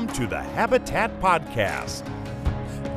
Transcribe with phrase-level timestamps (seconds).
[0.00, 2.06] Welcome to the Habitat Podcast,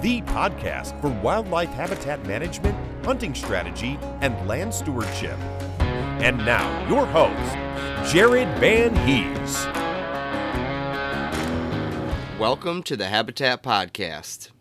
[0.02, 5.38] the podcast for wildlife habitat management, hunting strategy, and land stewardship.
[5.80, 9.66] And now, your host, Jared Van Hees.
[12.40, 14.52] Welcome to the Habitat Podcast.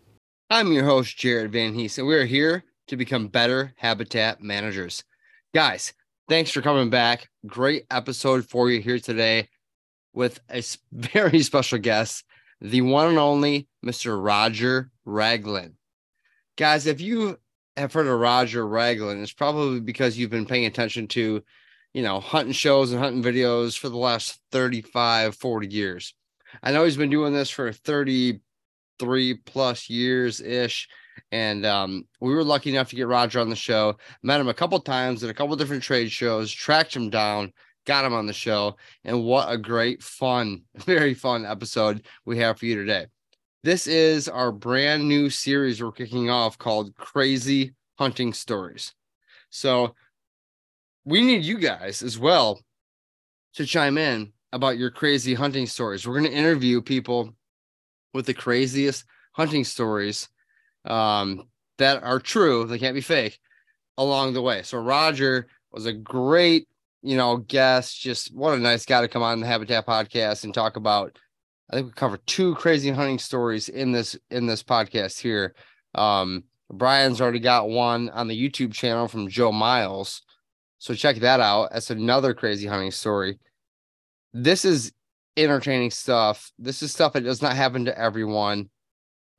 [0.49, 5.05] I'm your host, Jared Van Hees, and we're here to become better habitat managers.
[5.53, 5.93] Guys,
[6.27, 7.29] thanks for coming back.
[7.47, 9.47] Great episode for you here today
[10.13, 10.61] with a
[10.91, 12.25] very special guest,
[12.63, 14.23] the one and only Mr.
[14.23, 15.73] Roger Raglin.
[16.57, 17.37] Guys, if you
[17.75, 21.43] have heard of Roger Raglin, it's probably because you've been paying attention to,
[21.93, 26.13] you know, hunting shows and hunting videos for the last 35, 40 years.
[26.61, 30.87] I know he's been doing this for 33 plus years ish.
[31.31, 33.97] And um, we were lucky enough to get Roger on the show.
[34.23, 37.51] Met him a couple times at a couple different trade shows, tracked him down,
[37.85, 38.75] got him on the show.
[39.03, 43.07] And what a great, fun, very fun episode we have for you today.
[43.63, 48.93] This is our brand new series we're kicking off called Crazy Hunting Stories.
[49.49, 49.95] So
[51.05, 52.61] we need you guys as well
[53.53, 56.05] to chime in about your crazy hunting stories.
[56.05, 57.33] We're going to interview people
[58.13, 60.29] with the craziest hunting stories
[60.85, 63.39] um, that are true, they can't be fake
[63.97, 64.61] along the way.
[64.63, 66.67] So Roger was a great
[67.03, 67.99] you know, guest.
[67.99, 71.19] Just what a nice guy to come on the Habitat podcast and talk about.
[71.69, 75.53] I think we cover two crazy hunting stories in this in this podcast here.
[75.93, 80.23] Um, Brian's already got one on the YouTube channel from Joe Miles,
[80.79, 81.69] so check that out.
[81.71, 83.37] That's another crazy hunting story.
[84.33, 84.91] This is
[85.35, 86.51] entertaining stuff.
[86.57, 88.69] This is stuff that does not happen to everyone.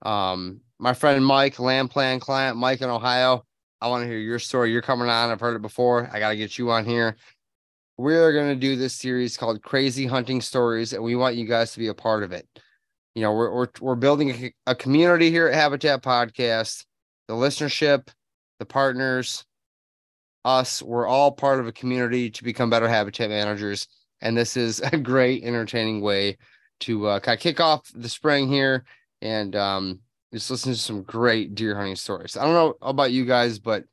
[0.03, 3.45] Um, my friend Mike, Land Plan client, Mike in Ohio.
[3.81, 4.73] I want to hear your story.
[4.73, 5.31] You're coming on.
[5.31, 6.09] I've heard it before.
[6.13, 7.17] I got to get you on here
[7.97, 11.73] we're going to do this series called Crazy Hunting Stories, and we want you guys
[11.73, 12.47] to be a part of it.
[13.15, 16.85] You know, we're we're, we're building a, a community here at Habitat Podcast.
[17.29, 18.09] The listenership,
[18.59, 19.45] the partners,
[20.45, 23.87] us, we're all part of a community to become better habitat managers.
[24.21, 26.37] And this is a great, entertaining way
[26.81, 28.85] to uh, kind of kick off the spring here
[29.23, 30.01] and um,
[30.33, 32.37] just listen to some great deer hunting stories.
[32.37, 33.85] I don't know about you guys, but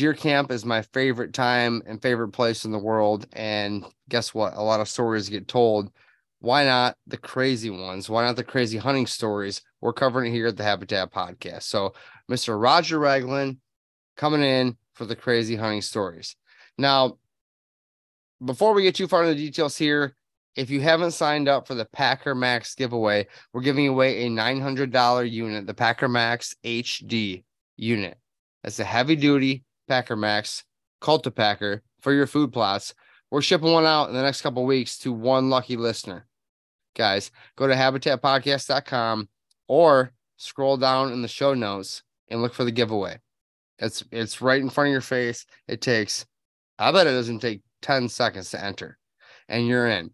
[0.00, 3.26] deer camp is my favorite time and favorite place in the world.
[3.34, 4.54] And guess what?
[4.54, 5.90] A lot of stories get told.
[6.38, 8.08] Why not the crazy ones?
[8.08, 9.60] Why not the crazy hunting stories?
[9.82, 11.64] We're covering it here at the Habitat Podcast.
[11.64, 11.92] So,
[12.30, 12.58] Mr.
[12.58, 13.58] Roger Raglin
[14.16, 16.34] coming in for the crazy hunting stories.
[16.78, 17.18] Now,
[18.42, 20.16] before we get too far into the details here,
[20.56, 25.30] if you haven't signed up for the Packer Maxx giveaway, we're giving away a $900
[25.30, 27.44] unit, the Packer Maxx HD
[27.76, 28.16] unit.
[28.64, 30.62] That's a heavy duty Packer Maxx
[31.02, 32.94] Cultipacker for your food plots.
[33.28, 36.28] We're shipping one out in the next couple weeks to one lucky listener.
[36.94, 39.28] Guys, go to habitatpodcast.com
[39.66, 43.18] or scroll down in the show notes and look for the giveaway.
[43.80, 45.44] It's it's right in front of your face.
[45.66, 46.24] It takes,
[46.78, 48.96] I bet it doesn't take 10 seconds to enter,
[49.48, 50.12] and you're in.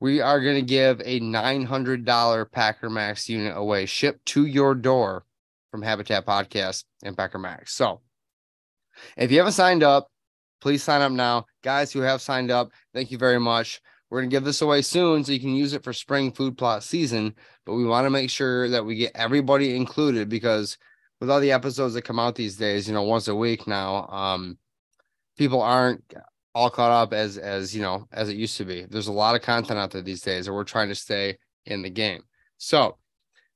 [0.00, 5.26] We are going to give a $900 Packer Maxx unit away, shipped to your door
[5.70, 7.74] from Habitat Podcast and Packer Maxx.
[7.74, 8.00] So
[9.16, 10.08] if you haven't signed up,
[10.60, 11.46] please sign up now.
[11.62, 13.80] Guys who have signed up, thank you very much.
[14.10, 16.58] We're going to give this away soon so you can use it for spring food
[16.58, 17.34] plot season,
[17.64, 20.76] but we want to make sure that we get everybody included because
[21.18, 24.06] with all the episodes that come out these days, you know, once a week now,
[24.08, 24.58] um,
[25.38, 26.04] people aren't
[26.54, 28.84] all caught up as as you know as it used to be.
[28.84, 31.82] There's a lot of content out there these days, and we're trying to stay in
[31.82, 32.22] the game.
[32.58, 32.98] So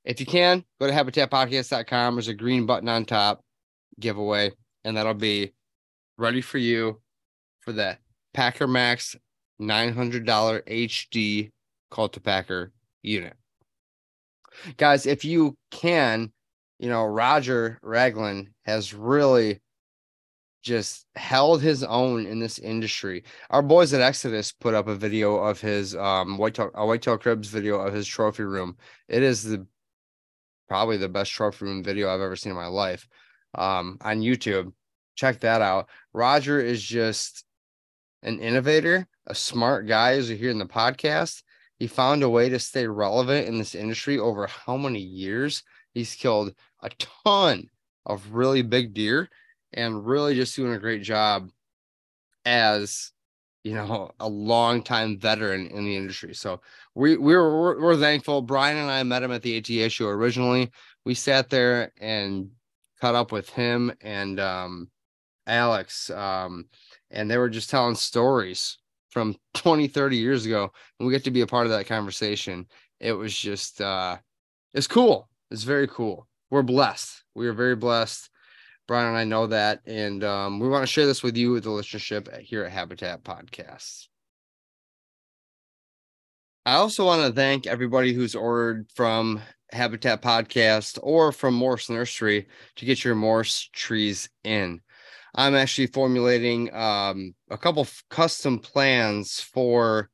[0.04, 2.14] if you can, go to habitatpodcast.com.
[2.14, 3.44] There's a green button on top,
[4.00, 4.52] giveaway,
[4.86, 5.52] and that'll be
[6.16, 7.00] ready for you
[7.60, 7.98] for that
[8.32, 9.16] Packer Maxx
[9.60, 11.50] $900 HD
[11.90, 12.70] Cultipacker
[13.02, 13.34] unit.
[14.76, 16.32] Guys, if you can,
[16.78, 19.60] you know, Roger Raglin has really
[20.62, 23.24] just held his own in this industry.
[23.50, 27.48] Our boys at Exodus put up a video of his um whitetail a whitetail cribs
[27.48, 28.76] video of his trophy room.
[29.08, 29.66] It is the
[30.68, 33.08] probably the best trophy room video I've ever seen in my life.
[33.54, 34.72] Um on YouTube.
[35.14, 35.88] Check that out.
[36.12, 37.44] Roger is just
[38.22, 41.42] an innovator, a smart guy, as you hear in the podcast.
[41.78, 45.62] He found a way to stay relevant in this industry over how many years?
[45.92, 47.68] He's killed a ton
[48.04, 49.28] of really big deer
[49.72, 51.50] and really just doing a great job
[52.44, 53.12] as
[53.64, 56.34] you know a long time veteran in the industry.
[56.34, 56.60] So
[56.94, 58.42] we we're, we're we're thankful.
[58.42, 60.70] Brian and I met him at the ATA show originally.
[61.04, 62.50] We sat there and
[63.06, 64.90] caught up with him and um,
[65.46, 66.10] Alex.
[66.10, 66.66] Um,
[67.12, 68.78] and they were just telling stories
[69.10, 72.66] from 20 30 years ago and we get to be a part of that conversation.
[72.98, 74.16] It was just uh
[74.74, 75.28] it's cool.
[75.50, 76.26] It's very cool.
[76.50, 77.22] We're blessed.
[77.34, 78.28] We are very blessed.
[78.88, 81.64] Brian and i know that and um, we want to share this with you with
[81.64, 84.08] the listenership here at habitat podcasts.
[86.64, 89.40] I also want to thank everybody who's ordered from
[89.72, 92.46] habitat podcast or from morse nursery
[92.76, 94.80] to get your morse trees in
[95.36, 100.08] I'm actually formulating um, a couple custom plans for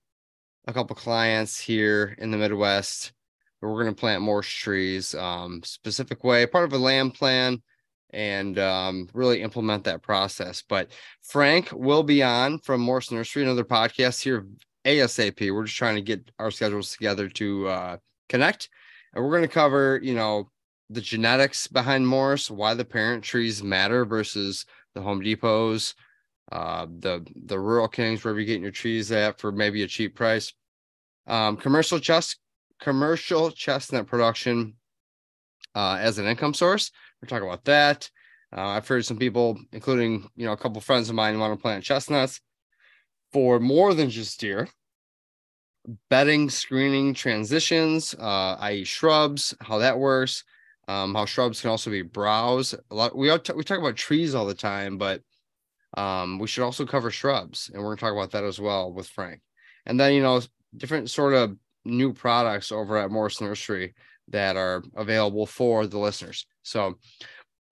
[0.67, 3.13] a couple clients here in the Midwest.
[3.61, 7.63] We're going to plant more trees, um, specific way, part of a land plan,
[8.11, 10.65] and um, really implement that process.
[10.69, 10.91] But
[11.23, 14.45] Frank will be on from Morse Nursery, another podcast here
[14.85, 15.55] ASAP.
[15.55, 17.97] We're just trying to get our schedules together to uh,
[18.29, 18.69] connect,
[19.15, 20.51] and we're going to cover, you know,
[20.91, 25.95] the genetics behind Morse, why the parent trees matter versus the Home Depots,
[26.51, 30.15] uh, the the Rural Kings, wherever you're getting your trees at for maybe a cheap
[30.15, 30.53] price.
[31.27, 32.39] Um, commercial chest
[32.81, 34.75] commercial chestnut production
[35.75, 36.91] uh, as an income source.
[37.21, 38.11] We're talking about that.
[38.55, 41.63] Uh, I've heard some people, including you know a couple friends of mine, want to
[41.63, 42.41] plant chestnuts
[43.33, 44.69] for more than just deer.
[46.09, 50.45] Bedding, screening, transitions, uh, i.e., shrubs, how that works
[50.89, 52.75] um, how shrubs can also be browse.
[52.91, 55.23] A lot we t- we talk about trees all the time, but
[55.97, 59.09] um, we should also cover shrubs, and we're gonna talk about that as well with
[59.09, 59.41] Frank.
[59.87, 60.41] And then you know
[60.77, 63.95] different sort of new products over at Morse Nursery
[64.29, 66.47] that are available for the listeners.
[66.63, 66.99] So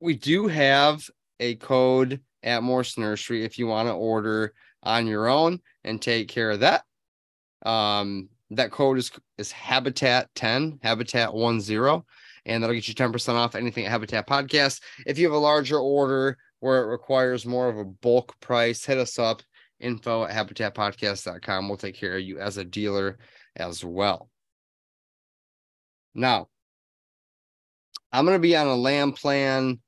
[0.00, 1.08] we do have
[1.40, 6.28] a code at Morse Nursery if you want to order on your own and take
[6.28, 6.84] care of that.
[7.62, 12.02] Um, that code is is Habitat 10, Habitat 10
[12.46, 14.80] and that'll get you 10% off anything at Habitat Podcast.
[15.06, 18.98] If you have a larger order where it requires more of a bulk price, hit
[18.98, 19.42] us up
[19.78, 21.68] info at habitatpodcast.com.
[21.68, 23.18] We'll take care of you as a dealer
[23.56, 24.30] as well.
[26.14, 26.48] Now,
[28.12, 29.80] I'm going to be on a land plan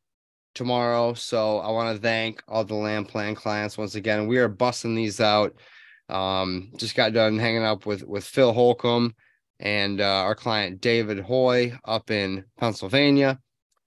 [0.54, 1.14] tomorrow.
[1.14, 4.26] So I want to thank all the land plan clients once again.
[4.26, 5.54] We are busting these out.
[6.09, 9.14] Um, just got done hanging up with with Phil Holcomb
[9.61, 13.38] and uh, our client David Hoy up in Pennsylvania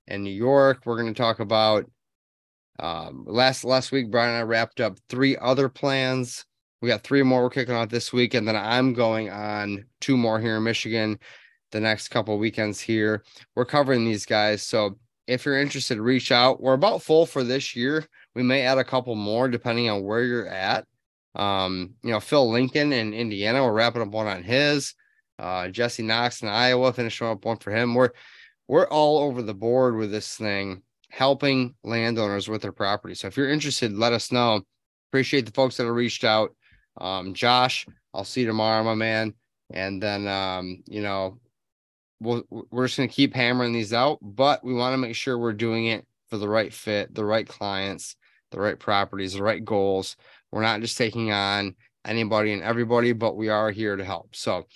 [0.08, 0.84] and New York.
[0.86, 1.90] We're going to talk about
[2.80, 4.10] um, last last week.
[4.10, 6.46] Brian and I wrapped up three other plans.
[6.82, 10.18] We got three more we're kicking off this week, and then I'm going on two
[10.18, 11.20] more here in Michigan
[11.72, 13.24] the next couple weekends here.
[13.56, 16.62] We're covering these guys, so if you're interested, reach out.
[16.62, 18.06] We're about full for this year.
[18.36, 20.86] We may add a couple more depending on where you're at.
[21.36, 24.94] Um, you know, Phil Lincoln in Indiana, we're wrapping up one on his.
[25.38, 27.94] Uh, Jesse Knox in Iowa finishing up one for him.
[27.94, 28.12] We're
[28.68, 33.16] we're all over the board with this thing, helping landowners with their property.
[33.16, 34.62] So if you're interested, let us know.
[35.12, 36.56] Appreciate the folks that have reached out.
[37.00, 39.34] Um, Josh, I'll see you tomorrow, my man.
[39.72, 41.40] And then um, you know,
[42.22, 45.54] we'll we're just gonna keep hammering these out, but we want to make sure we're
[45.54, 48.18] doing it for for the right fit, the right clients,
[48.52, 50.18] the right properties, the right goals.
[50.56, 54.38] We're not just taking on anybody and everybody, but we are here to help.
[54.38, 54.68] So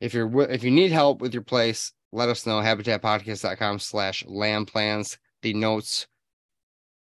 [0.00, 2.60] if you're if you need help with your place, let us know.
[2.60, 5.18] Habitatpodcast.com slash land plans.
[5.42, 6.06] The notes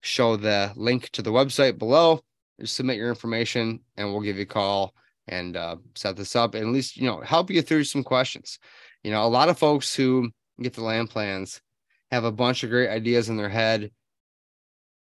[0.02, 2.22] show the link to the website below.
[2.60, 4.96] Just submit your information and we'll give you a call
[5.28, 8.58] and uh, set this up and at least, you know, help you through some questions.
[9.04, 11.62] You know, a lot of folks who get the land plans
[12.10, 13.92] have a bunch of great ideas in their head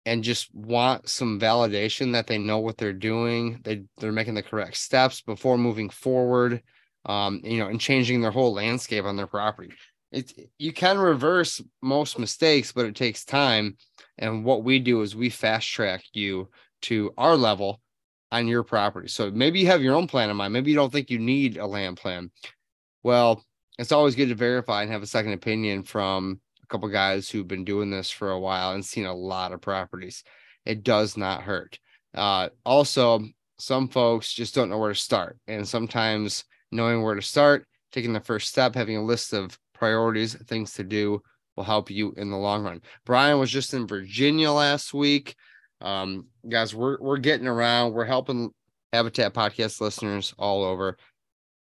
[0.05, 3.61] and just want some validation that they know what they're doing.
[3.63, 6.61] They they're making the correct steps before moving forward.
[7.03, 9.73] Um, you know, and changing their whole landscape on their property.
[10.11, 13.77] It you can reverse most mistakes, but it takes time.
[14.19, 16.49] And what we do is we fast track you
[16.83, 17.81] to our level
[18.31, 19.07] on your property.
[19.07, 20.53] So maybe you have your own plan in mind.
[20.53, 22.31] Maybe you don't think you need a land plan.
[23.03, 23.43] Well,
[23.77, 26.39] it's always good to verify and have a second opinion from
[26.71, 30.23] couple guys who've been doing this for a while and seen a lot of properties.
[30.65, 31.79] It does not hurt.
[32.15, 33.21] Uh, also,
[33.59, 35.37] some folks just don't know where to start.
[35.47, 40.35] And sometimes knowing where to start, taking the first step, having a list of priorities,
[40.35, 41.21] things to do
[41.55, 42.81] will help you in the long run.
[43.05, 45.35] Brian was just in Virginia last week.
[45.81, 47.93] Um, guys, we're we're getting around.
[47.93, 48.51] We're helping
[48.93, 50.97] Habitat podcast listeners all over.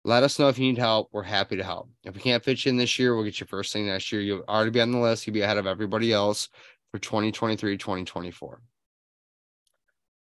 [0.10, 1.10] Let us know if you need help.
[1.12, 1.88] We're happy to help.
[2.04, 4.24] If we can't fit you in this year, we'll get you first thing next year.
[4.24, 5.28] You'll already be on the list.
[5.28, 6.50] You'll be ahead of everybody else
[6.92, 8.60] for 2023, 2024.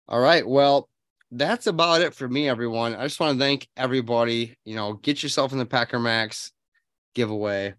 [0.07, 0.47] All right.
[0.47, 0.87] Well,
[1.31, 2.93] that's about it for me, everyone.
[2.93, 4.55] I just want to thank everybody.
[4.65, 6.51] You know, get yourself in the Packer Maxx
[7.15, 7.73] giveaway.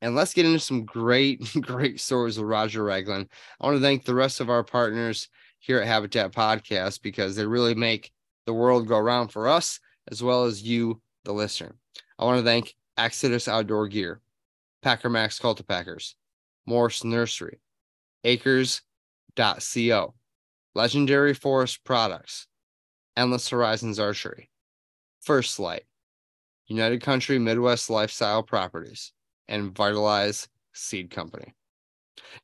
[0.00, 3.28] And let's get into some great, great stories with Roger Raglin.
[3.60, 5.28] I want to thank the rest of our partners
[5.58, 8.10] here at Habitat Podcast because they really make
[8.46, 11.74] the world go around for us as well as you, the listener.
[12.18, 14.22] I want to thank Exodus Outdoor Gear,
[14.82, 16.14] Packer Maxx Cultipackers,
[16.64, 17.60] Morse Nursery,
[18.24, 20.14] Acres.co,
[20.74, 22.46] Legendary Forest Products,
[23.16, 24.50] Endless Horizons Archery,
[25.20, 25.84] First Lite,
[26.66, 29.12] United Country Midwest Lifestyle Properties,
[29.48, 31.54] and Vitalize Seed Company.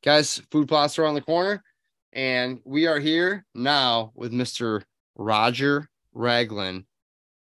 [0.03, 1.63] Guys, food plots are on the corner,
[2.11, 4.83] and we are here now with Mr.
[5.15, 6.85] Roger Raglin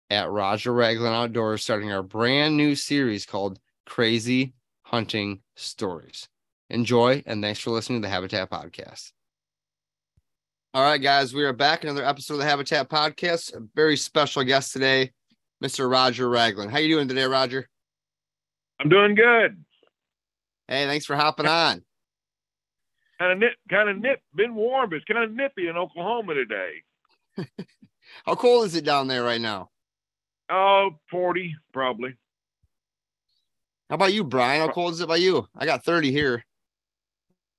[0.10, 6.30] at Roger Raglin Outdoors, starting our brand new series called Crazy Hunting Stories.
[6.70, 9.12] Enjoy, and thanks for listening to the Habitat Podcast.
[10.74, 11.84] All right, guys, we are back.
[11.84, 13.54] Another episode of the Habitat Podcast.
[13.56, 15.12] A very special guest today,
[15.64, 15.90] Mr.
[15.90, 16.70] Roger Raglin.
[16.70, 17.68] How you doing today, Roger?
[18.80, 19.64] I'm doing good.
[20.68, 21.84] Hey, thanks for hopping on.
[23.18, 24.22] Kind of nip, kind of nip.
[24.36, 26.84] Been warm, but it's kind of nippy in Oklahoma today.
[28.26, 29.70] How cold is it down there right now?
[30.50, 32.16] Oh, 40 probably.
[33.89, 34.62] How about you, Brian?
[34.62, 35.48] How cold is it by you?
[35.56, 36.44] I got 30 here.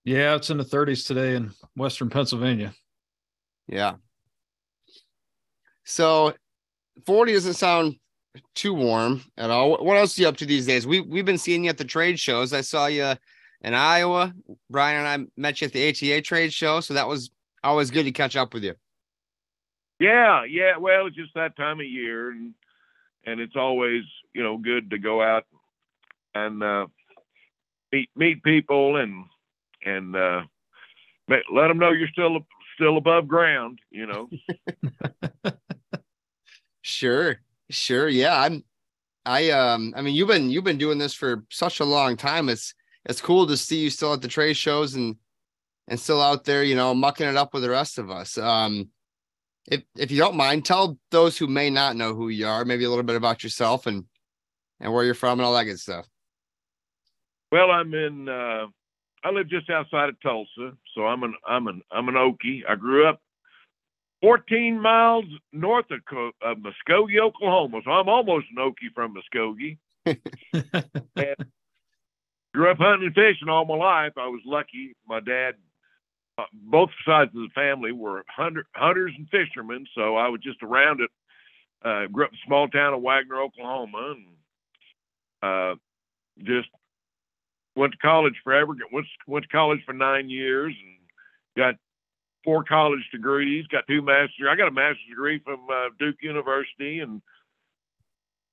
[0.05, 2.73] Yeah, it's in the 30s today in Western Pennsylvania.
[3.67, 3.95] Yeah.
[5.85, 6.35] So
[7.07, 7.97] 40 doesn't sound
[8.55, 9.83] too warm at all.
[9.85, 10.87] What else are you up to these days?
[10.87, 12.53] We we've been seeing you at the trade shows.
[12.53, 13.15] I saw you
[13.63, 14.33] in Iowa.
[14.71, 17.31] Brian and I met you at the ATA trade show, so that was
[17.65, 18.75] always good to catch up with you.
[19.99, 20.77] Yeah, yeah.
[20.77, 22.55] Well, it's just that time of year, and
[23.27, 24.03] and it's always
[24.35, 25.45] you know good to go out
[26.35, 26.87] and uh,
[27.93, 29.25] meet meet people and
[29.85, 30.43] and uh,
[31.29, 32.39] let them know you're still
[32.75, 33.81] still above ground.
[33.91, 34.29] You know.
[36.83, 38.09] sure, sure.
[38.09, 38.65] Yeah, I'm.
[39.27, 39.93] I um.
[39.97, 42.49] I mean, you've been you've been doing this for such a long time.
[42.49, 45.17] It's it's cool to see you still at the trade shows and
[45.89, 48.37] and still out there, you know, mucking it up with the rest of us.
[48.39, 48.91] Um,
[49.71, 52.85] if if you don't mind, tell those who may not know who you are, maybe
[52.85, 54.05] a little bit about yourself and
[54.81, 56.07] and where you're from and all that good stuff.
[57.53, 58.29] Well, I'm in.
[58.29, 58.67] Uh,
[59.25, 62.63] I live just outside of Tulsa, so I'm an I'm an I'm an Okie.
[62.69, 63.21] I grew up
[64.23, 66.01] 14 miles north of,
[66.43, 69.79] of Muskogee, Oklahoma, so I'm almost an Okie from Muskogee.
[70.07, 71.37] and
[72.55, 74.13] grew up hunting and fishing all my life.
[74.17, 74.95] I was lucky.
[75.07, 75.55] My dad
[76.39, 80.63] uh, both sides of the family were hunter, hunters and fishermen, so I was just
[80.63, 81.11] around it.
[81.85, 84.27] Uh, grew up in a small town of Wagoner, Oklahoma, and
[85.43, 85.75] uh,
[86.45, 86.69] just
[87.77, 88.75] went to college forever.
[88.93, 90.97] Went went to college for nine years and
[91.57, 91.75] got
[92.45, 93.67] four college degrees.
[93.67, 94.49] Got two masters.
[94.49, 97.21] I got a master's degree from uh, Duke University, and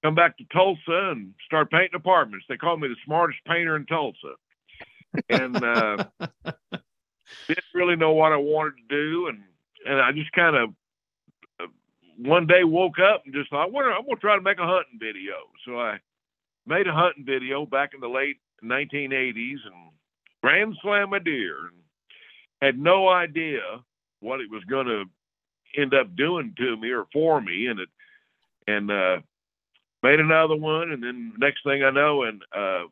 [0.03, 2.45] come back to Tulsa and start painting apartments.
[2.47, 4.35] They call me the smartest painter in Tulsa,
[5.29, 6.05] and uh,
[7.47, 9.43] didn't really know what I wanted to do, and
[9.85, 10.69] and I just kind of
[11.59, 11.67] uh,
[12.17, 14.99] one day woke up and just thought, well, I'm gonna try to make a hunting
[14.99, 15.33] video.
[15.65, 15.99] So I
[16.65, 19.91] made a hunting video back in the late 1980s and
[20.41, 21.75] grand slam a deer and
[22.61, 23.61] had no idea
[24.21, 25.03] what it was going to
[25.79, 27.89] end up doing to me or for me, and it
[28.67, 29.17] and uh,
[30.01, 32.85] made another one, and then next thing I know, and uh,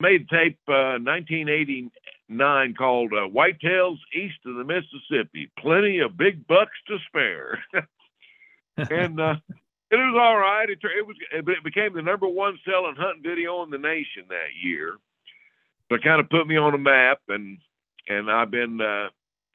[0.00, 5.50] made tape uh, 1989 called uh, Whitetails East of the Mississippi.
[5.58, 7.62] Plenty of big bucks to spare,
[8.76, 9.36] and uh,
[9.90, 10.68] it was all right.
[10.68, 14.54] It, it was it became the number one selling hunting video in the nation that
[14.62, 14.94] year.
[15.88, 17.58] So it kind of put me on a map, and
[18.08, 19.08] and I've been uh,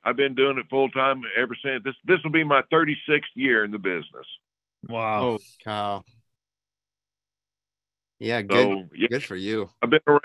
[0.03, 1.84] I've been doing it full time ever since.
[1.84, 4.27] This this will be my 36th year in the business.
[4.88, 5.24] Wow.
[5.24, 6.03] Oh, cow.
[8.20, 8.58] Yeah, good.
[8.58, 9.70] So yeah, Good for you.
[9.82, 10.22] I've been around,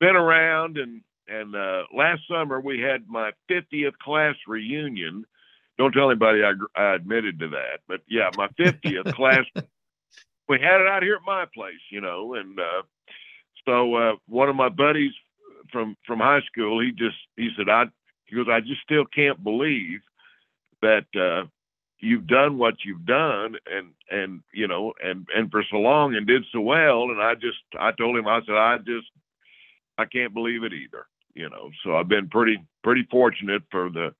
[0.00, 5.24] been around, and and uh, last summer we had my 50th class reunion.
[5.78, 9.44] Don't tell anybody I, I admitted to that, but yeah, my 50th class.
[10.48, 12.82] We had it out here at my place, you know, and uh,
[13.64, 15.12] so uh, one of my buddies
[15.70, 17.84] from from high school, he just he said I
[18.26, 20.00] he goes I just still can't believe
[20.82, 21.46] that uh,
[22.00, 26.26] you've done what you've done and and you know and and for so long and
[26.26, 27.04] did so well.
[27.04, 29.08] And i just i told him i said i just
[29.98, 31.70] i can't believe it either you know.
[31.84, 34.14] So i've been pretty pretty fortunate for the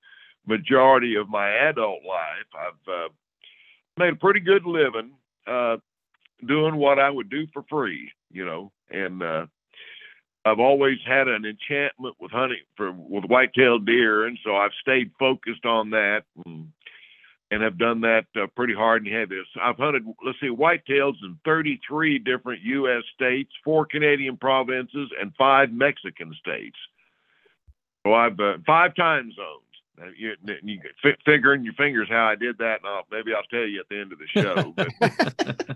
[0.47, 2.47] majority of my adult life.
[2.57, 3.09] I've uh,
[3.97, 5.11] made a pretty good living
[5.47, 5.77] uh
[6.47, 8.71] doing what i would do for free you know.
[8.89, 9.45] And uh
[10.43, 15.11] I've always had an enchantment with hunting for with white-tailed deer, and so I've stayed
[15.19, 16.23] focused on that.
[16.45, 16.71] And,
[17.51, 19.41] and have done that uh, pretty hard and heavy.
[19.53, 23.03] So I've hunted, let's see, whitetails in 33 different U.S.
[23.13, 26.77] states, four Canadian provinces, and five Mexican states.
[28.07, 30.15] So I've uh, five time zones.
[30.17, 33.43] You, you f- figure in your fingers how I did that, and I'll, maybe I'll
[33.43, 35.75] tell you at the end of the show.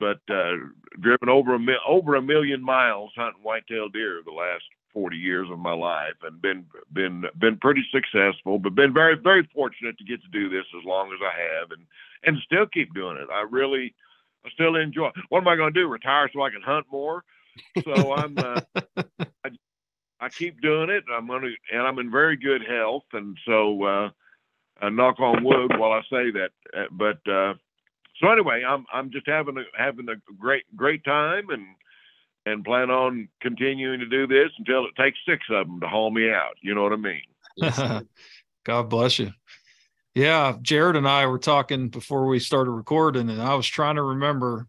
[0.00, 0.56] But, but uh,
[1.00, 5.48] driven over a mil- over a million miles hunting whitetail deer the last 40 years
[5.50, 10.04] of my life and been been been pretty successful but been very very fortunate to
[10.04, 11.84] get to do this as long as I have and
[12.24, 13.28] and still keep doing it.
[13.30, 13.94] I really
[14.46, 15.10] I still enjoy.
[15.28, 15.88] What am I going to do?
[15.88, 17.24] Retire so I can hunt more?
[17.84, 18.60] So I'm uh,
[19.44, 19.50] I,
[20.20, 21.04] I keep doing it.
[21.12, 24.10] I'm going to and I'm in very good health and so uh
[24.80, 27.54] I knock on wood while I say that uh, but uh
[28.20, 31.66] so anyway, I'm I'm just having a having a great great time and
[32.46, 36.10] and plan on continuing to do this until it takes six of them to haul
[36.10, 36.56] me out.
[36.60, 38.06] You know what I mean?
[38.64, 39.32] God bless you.
[40.14, 44.02] Yeah, Jared and I were talking before we started recording, and I was trying to
[44.02, 44.68] remember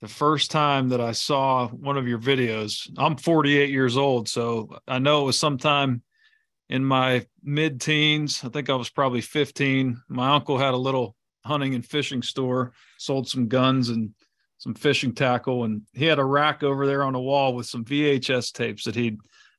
[0.00, 2.90] the first time that I saw one of your videos.
[2.98, 6.02] I'm 48 years old, so I know it was sometime
[6.68, 8.42] in my mid teens.
[8.44, 10.02] I think I was probably 15.
[10.08, 14.10] My uncle had a little hunting and fishing store, sold some guns and
[14.58, 17.84] some fishing tackle, and he had a rack over there on the wall with some
[17.84, 19.18] VHS tapes that he'd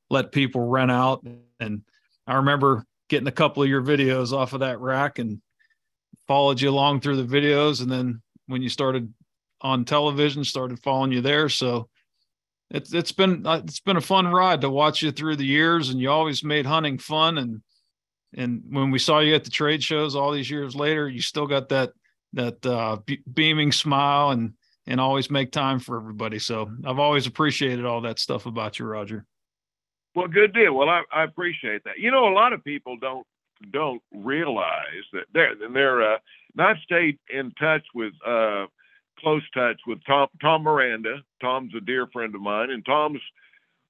[0.09, 1.25] let people rent out.
[1.59, 1.81] And
[2.25, 5.41] I remember getting a couple of your videos off of that rack and
[6.27, 7.81] followed you along through the videos.
[7.81, 9.13] And then when you started
[9.61, 11.49] on television, started following you there.
[11.49, 11.89] So
[12.69, 15.89] it's it's been uh, it's been a fun ride to watch you through the years,
[15.89, 17.37] and you always made hunting fun.
[17.37, 17.61] And
[18.35, 21.47] and when we saw you at the trade shows all these years later, you still
[21.47, 21.91] got that
[22.33, 24.53] that uh, be- beaming smile and
[24.87, 26.39] and always make time for everybody.
[26.39, 29.25] So I've always appreciated all that stuff about you, Roger.
[30.15, 30.73] Well, good deal.
[30.73, 31.99] Well, I, I appreciate that.
[31.99, 33.25] You know, a lot of people don't
[33.71, 36.17] don't realize that they're they're uh,
[36.55, 38.65] not stayed in touch with uh,
[39.19, 41.17] close touch with Tom Tom Miranda.
[41.41, 43.21] Tom's a dear friend of mine, and Tom's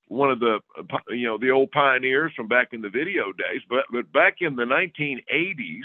[0.08, 3.62] one of the uh, you know the old pioneers from back in the video days.
[3.70, 5.84] But but back in the 1980s,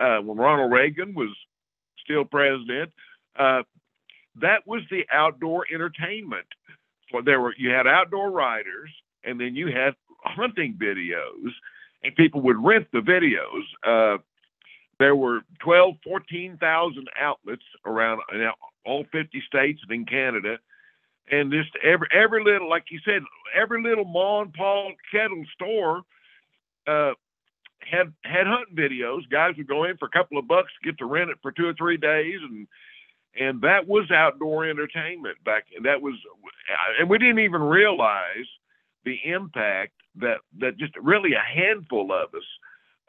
[0.00, 1.30] uh, when Ronald Reagan was
[2.04, 2.92] still president,
[3.38, 3.62] uh,
[4.40, 6.46] that was the outdoor entertainment.
[7.12, 8.90] So there were you had outdoor riders,
[9.24, 11.50] and then you had hunting videos,
[12.02, 13.62] and people would rent the videos.
[13.86, 14.18] Uh,
[14.98, 18.20] there were 12, 14,000 outlets around
[18.84, 20.58] all 50 states and in Canada.
[21.30, 23.22] And just every every little, like you said,
[23.54, 26.02] every little Ma and Pa kettle store
[26.86, 27.12] uh,
[27.80, 29.28] had had hunting videos.
[29.30, 31.66] Guys would go in for a couple of bucks, get to rent it for two
[31.66, 32.66] or three days, and
[33.38, 35.66] and that was outdoor entertainment back.
[35.82, 36.14] That was,
[36.98, 38.46] and we didn't even realize
[39.04, 42.42] the impact that that just really a handful of us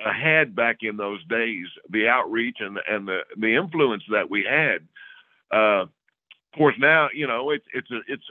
[0.05, 1.65] uh, had back in those days.
[1.89, 4.87] The outreach and and the the influence that we had.
[5.51, 8.23] Uh, of course, now you know it's it's a, it's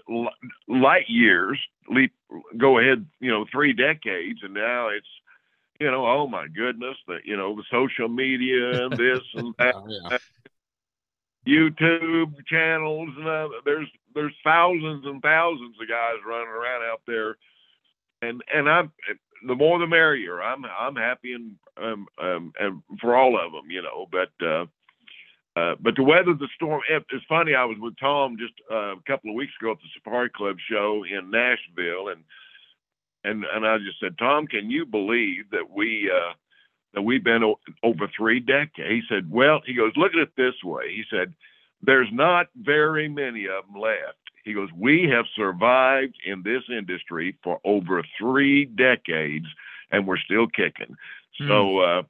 [0.68, 1.58] light years.
[1.90, 2.12] Leap,
[2.56, 5.06] go ahead, you know, three decades, and now it's
[5.80, 9.74] you know, oh my goodness, the you know the social media and this and that.
[9.76, 10.18] Oh, yeah.
[11.48, 17.36] YouTube channels and uh, there's there's thousands and thousands of guys running around out there,
[18.20, 18.92] and and I'm
[19.46, 20.42] the more the merrier.
[20.42, 24.06] I'm I'm happy and um, um and for all of them, you know.
[24.10, 24.66] But uh,
[25.58, 27.54] uh, but to weather the storm, it's funny.
[27.54, 30.56] I was with Tom just uh, a couple of weeks ago at the Safari Club
[30.70, 32.22] show in Nashville, and
[33.24, 36.34] and and I just said, Tom, can you believe that we uh,
[36.94, 38.88] that we've been o- over three decades?
[38.88, 40.94] He said, Well, he goes, look at it this way.
[40.94, 41.34] He said,
[41.82, 44.18] there's not very many of them left.
[44.44, 49.46] He goes, we have survived in this industry for over three decades,
[49.90, 50.96] and we're still kicking.
[51.38, 51.48] Hmm.
[51.48, 51.78] So.
[51.78, 52.02] Uh,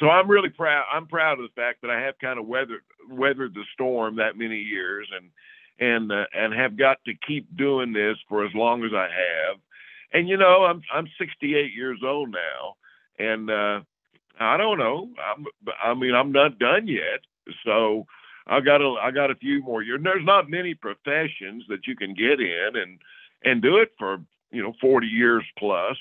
[0.00, 0.84] so I'm really proud.
[0.92, 4.36] I'm proud of the fact that I have kind of weathered weathered the storm that
[4.36, 5.30] many years, and
[5.78, 9.60] and uh, and have got to keep doing this for as long as I have.
[10.12, 12.74] And you know, I'm I'm 68 years old now,
[13.24, 13.80] and uh,
[14.38, 15.08] I don't know.
[15.24, 15.46] I'm,
[15.82, 17.20] I mean, I'm not done yet.
[17.64, 18.06] So
[18.46, 20.00] I got a I got a few more years.
[20.02, 23.00] There's not many professions that you can get in and
[23.44, 24.18] and do it for
[24.50, 25.96] you know 40 years plus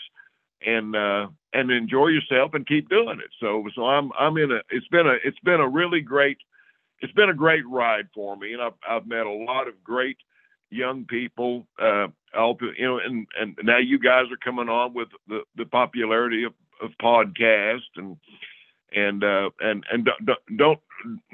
[0.65, 3.32] and uh, and enjoy yourself and keep doing it.
[3.39, 6.38] So so I'm I'm in a it's been a it's been a really great
[7.00, 10.17] it's been a great ride for me, and I've I've met a lot of great
[10.69, 11.67] young people.
[11.80, 15.65] Uh, all you know, and and now you guys are coming on with the the
[15.65, 18.17] popularity of, of podcast and
[18.96, 20.80] and uh, and and don't don't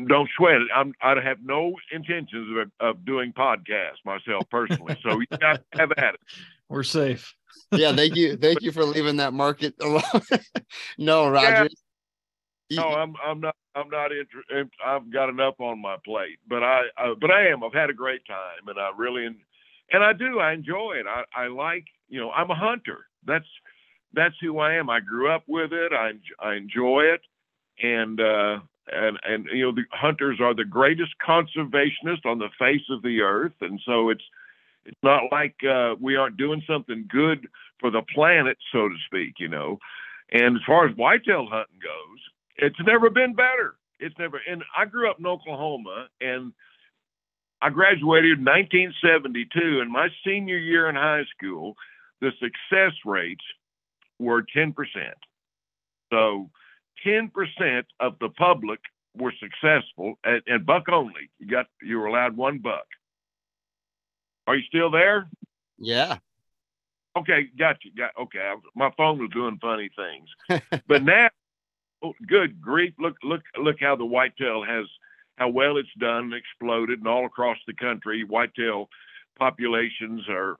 [0.07, 0.67] don't sweat it.
[0.73, 4.97] I'm I have no intentions of, of doing podcasts myself personally.
[5.03, 6.19] So you got to have at it.
[6.69, 7.33] We're safe
[7.71, 10.03] yeah, thank you, thank you for leaving that market alone.
[10.97, 11.69] no, Roger.
[12.69, 12.81] Yeah.
[12.81, 14.69] No, I'm I'm not I'm not interested.
[14.85, 17.63] I've got enough on my plate, but I, I but I am.
[17.63, 20.39] I've had a great time, and I really and I do.
[20.39, 21.07] I enjoy it.
[21.07, 23.07] I I like you know I'm a hunter.
[23.25, 23.45] That's
[24.13, 24.89] that's who I am.
[24.89, 25.91] I grew up with it.
[25.93, 26.11] I
[26.43, 27.21] I enjoy it,
[27.81, 28.59] and uh,
[28.91, 33.21] and and you know the hunters are the greatest conservationists on the face of the
[33.21, 34.23] earth, and so it's
[34.85, 37.47] it's not like uh, we aren't doing something good
[37.79, 39.77] for the planet, so to speak, you know.
[40.31, 42.19] And as far as whitetail hunting goes,
[42.57, 43.75] it's never been better.
[43.99, 44.39] It's never.
[44.49, 46.53] And I grew up in Oklahoma, and
[47.61, 49.81] I graduated in 1972.
[49.81, 51.75] In my senior year in high school,
[52.21, 53.43] the success rates
[54.19, 54.73] were 10%.
[56.11, 56.49] So
[57.05, 58.79] 10% of the public
[59.15, 61.29] were successful at buck only.
[61.39, 62.85] You got you were allowed one buck.
[64.47, 65.29] Are you still there?
[65.77, 66.17] Yeah.
[67.17, 67.91] Okay, got you.
[67.95, 68.53] Got okay.
[68.75, 71.29] my phone was doing funny things, but now,
[72.03, 72.93] oh, good grief!
[72.99, 74.85] Look, look, look how the whitetail has,
[75.37, 78.89] how well it's done, exploded, and all across the country, whitetail
[79.37, 80.57] populations are,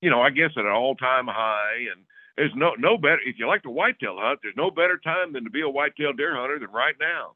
[0.00, 2.04] you know, I guess at an all-time high, and
[2.36, 4.40] there's no no better if you like to whitetail hunt.
[4.42, 7.32] There's no better time than to be a whitetail deer hunter than right now.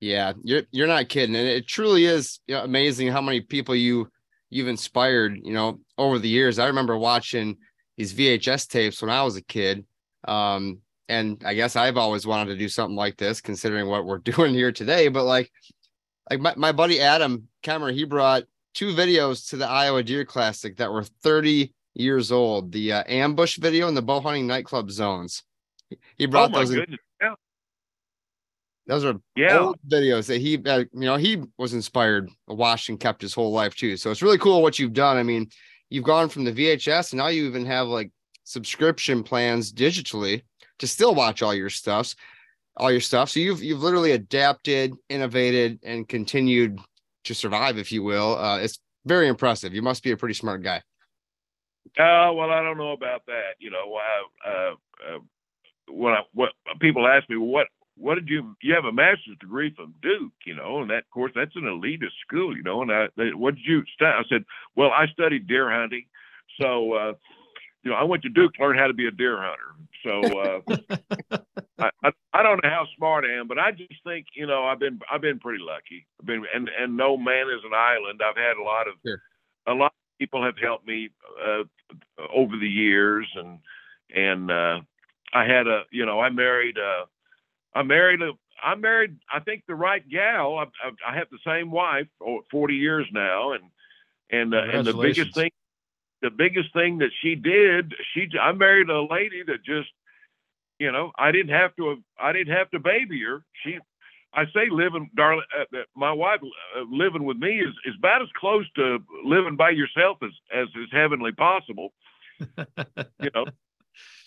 [0.00, 4.10] Yeah, you're you're not kidding, and it truly is amazing how many people you
[4.50, 5.38] you've inspired.
[5.42, 7.56] You know, over the years, I remember watching
[7.96, 9.84] these VHS tapes when I was a kid.
[10.26, 14.18] Um, and I guess I've always wanted to do something like this, considering what we're
[14.32, 15.08] doing here today.
[15.08, 15.50] But like,
[16.30, 20.76] like my, my buddy Adam Kemmer, he brought two videos to the Iowa Deer Classic
[20.78, 22.72] that were 30 years old.
[22.72, 25.42] The uh, ambush video and the bow hunting nightclub zones.
[26.16, 26.70] He brought oh those.
[26.72, 26.98] In,
[28.86, 29.58] those are yeah.
[29.58, 33.52] old videos that he, uh, you know, he was inspired, watched and kept his whole
[33.52, 33.96] life too.
[33.96, 35.16] So it's really cool what you've done.
[35.16, 35.48] I mean,
[35.88, 38.10] you've gone from the VHS and now you even have like
[38.44, 40.42] subscription plans digitally
[40.80, 42.14] to still watch all your stuffs,
[42.76, 43.30] all your stuff.
[43.30, 46.78] So you've you've literally adapted, innovated, and continued
[47.24, 48.36] to survive, if you will.
[48.36, 49.72] Uh, it's very impressive.
[49.72, 50.82] You must be a pretty smart guy.
[51.96, 53.54] Uh, well, I don't know about that.
[53.60, 54.74] You know, uh, uh,
[55.08, 55.18] uh,
[55.88, 59.72] when I, what people ask me, what what did you you have a master's degree
[59.74, 62.90] from Duke, you know, and that of course that's an elitist school, you know, and
[62.90, 64.12] I they, what did you study?
[64.12, 66.06] I said, well, I studied deer hunting,
[66.60, 67.12] so uh,
[67.84, 69.74] you know, I went to Duke to learn how to be a deer hunter.
[70.02, 71.38] So uh,
[71.78, 74.64] I, I, I don't know how smart I am, but I just think you know
[74.64, 76.06] I've been I've been pretty lucky.
[76.20, 78.20] I've been and and no man is an island.
[78.24, 79.22] I've had a lot of sure.
[79.68, 81.10] a lot people have helped me
[81.44, 81.64] uh,
[82.34, 83.58] over the years, and
[84.14, 84.80] and uh,
[85.32, 86.78] I had a you know I married.
[86.78, 87.06] Uh,
[87.74, 90.56] I married a I married I think the right gal.
[90.56, 93.64] I, I, I have the same wife for 40 years now, and
[94.30, 95.50] and uh, and the biggest thing
[96.22, 99.90] the biggest thing that she did she I married a lady that just
[100.78, 103.44] you know I didn't have to I didn't have to baby her.
[103.62, 103.78] She
[104.34, 105.44] I say living, darling.
[105.58, 109.70] Uh, my wife uh, living with me is, is about as close to living by
[109.70, 111.92] yourself as as is heavenly possible.
[113.20, 113.46] you know,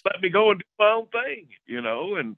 [0.05, 1.47] let me go and do my own thing.
[1.65, 2.35] You know, and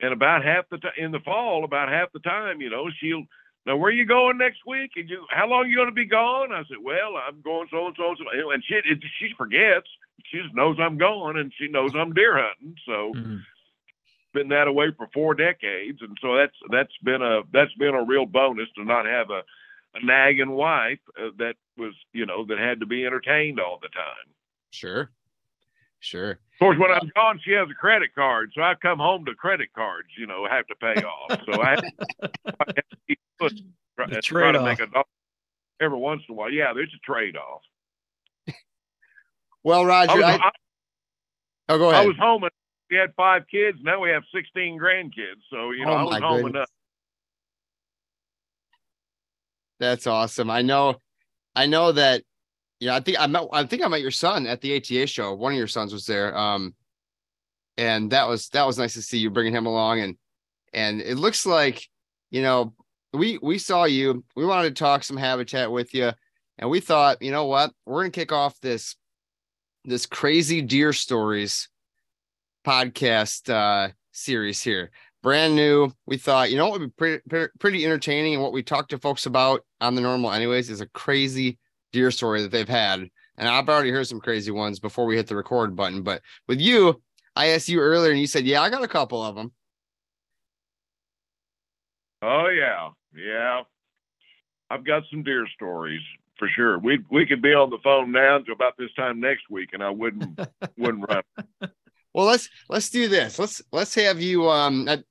[0.00, 3.24] and about half the time in the fall, about half the time, you know, she'll
[3.66, 4.92] now where are you going next week?
[4.96, 6.52] And you, how long are you going to be gone?
[6.52, 9.88] I said, well, I'm going so and so and so, and she it, she forgets,
[10.26, 12.76] she just knows I'm gone and she knows I'm deer hunting.
[12.86, 13.44] So Mhm.
[14.32, 18.04] Been that away for four decades, and so that's that's been a that's been a
[18.04, 19.42] real bonus to not have a,
[19.94, 23.88] a nagging wife uh, that was you know that had to be entertained all the
[23.88, 24.34] time.
[24.70, 25.10] Sure.
[26.02, 26.30] Sure.
[26.32, 29.34] Of course, when I'm gone, she has a credit card, so I come home to
[29.34, 30.08] credit cards.
[30.16, 31.40] You know, have to pay off.
[31.44, 31.84] So I have,
[32.22, 34.80] I have to keep pushing, try, The try to make trade-off.
[34.80, 35.04] a dollar
[35.80, 36.50] every once in a while.
[36.50, 37.62] Yeah, there's a trade off.
[39.62, 40.50] Well, I Roger, was, I, I,
[41.68, 42.06] oh, go I ahead.
[42.06, 42.52] was home and
[42.90, 43.78] we had five kids.
[43.82, 45.40] Now we have 16 grandkids.
[45.50, 46.50] So you know, Oh, I was home goodness.
[46.50, 46.68] enough.
[49.78, 50.50] That's awesome.
[50.50, 50.96] I know,
[51.54, 52.22] I know that.
[52.80, 53.46] Yeah, I think I met.
[53.52, 55.34] I think I met your son at the ATA show.
[55.34, 56.34] One of your sons was there.
[56.36, 56.74] Um,
[57.76, 60.00] and that was that was nice to see you bringing him along.
[60.00, 60.16] And
[60.72, 61.86] and it looks like,
[62.30, 62.72] you know,
[63.12, 64.24] we we saw you.
[64.34, 66.12] We wanted to talk some habitat with you,
[66.58, 68.96] and we thought, you know what, we're gonna kick off this
[69.84, 71.68] this crazy deer stories
[72.64, 74.90] podcast uh series here
[75.22, 75.92] brand new.
[76.06, 78.88] We thought, you know what would be pretty, pretty, pretty entertaining and what we talk
[78.88, 81.58] to folks about on the normal, anyways, is a crazy
[81.92, 83.08] deer story that they've had.
[83.36, 86.02] And I've already heard some crazy ones before we hit the record button.
[86.02, 87.02] But with you,
[87.36, 89.52] I asked you earlier and you said, Yeah, I got a couple of them.
[92.22, 93.62] Oh yeah, yeah.
[94.68, 96.02] I've got some deer stories
[96.38, 96.78] for sure.
[96.78, 99.82] We we could be on the phone now until about this time next week, and
[99.82, 100.38] I wouldn't
[100.76, 101.70] wouldn't run.
[102.14, 103.38] Well, let's let's do this.
[103.38, 105.02] Let's let's have you um I,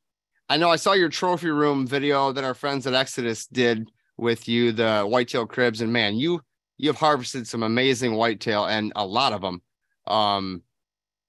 [0.49, 4.47] I know I saw your trophy room video that our friends at Exodus did with
[4.47, 6.41] you, the whitetail cribs, and man, you
[6.77, 9.61] you have harvested some amazing whitetail and a lot of them.
[10.07, 10.63] Um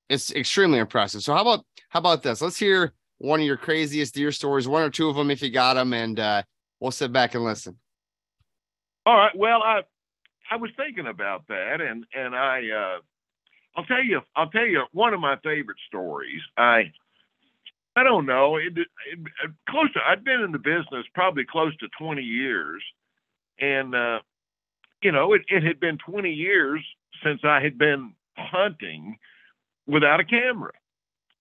[0.08, 1.22] it's extremely impressive.
[1.22, 2.40] So how about how about this?
[2.40, 5.50] Let's hear one of your craziest deer stories, one or two of them if you
[5.50, 6.42] got them, and uh
[6.80, 7.76] we'll sit back and listen.
[9.06, 9.36] All right.
[9.36, 9.82] Well, I
[10.50, 12.98] I was thinking about that, and and I uh,
[13.76, 16.40] I'll tell you I'll tell you one of my favorite stories.
[16.56, 16.92] I
[17.96, 18.88] I don't know it, it,
[19.68, 22.82] close to I've been in the business probably close to twenty years,
[23.58, 24.20] and uh,
[25.02, 26.80] you know it, it had been twenty years
[27.24, 29.18] since I had been hunting
[29.86, 30.72] without a camera.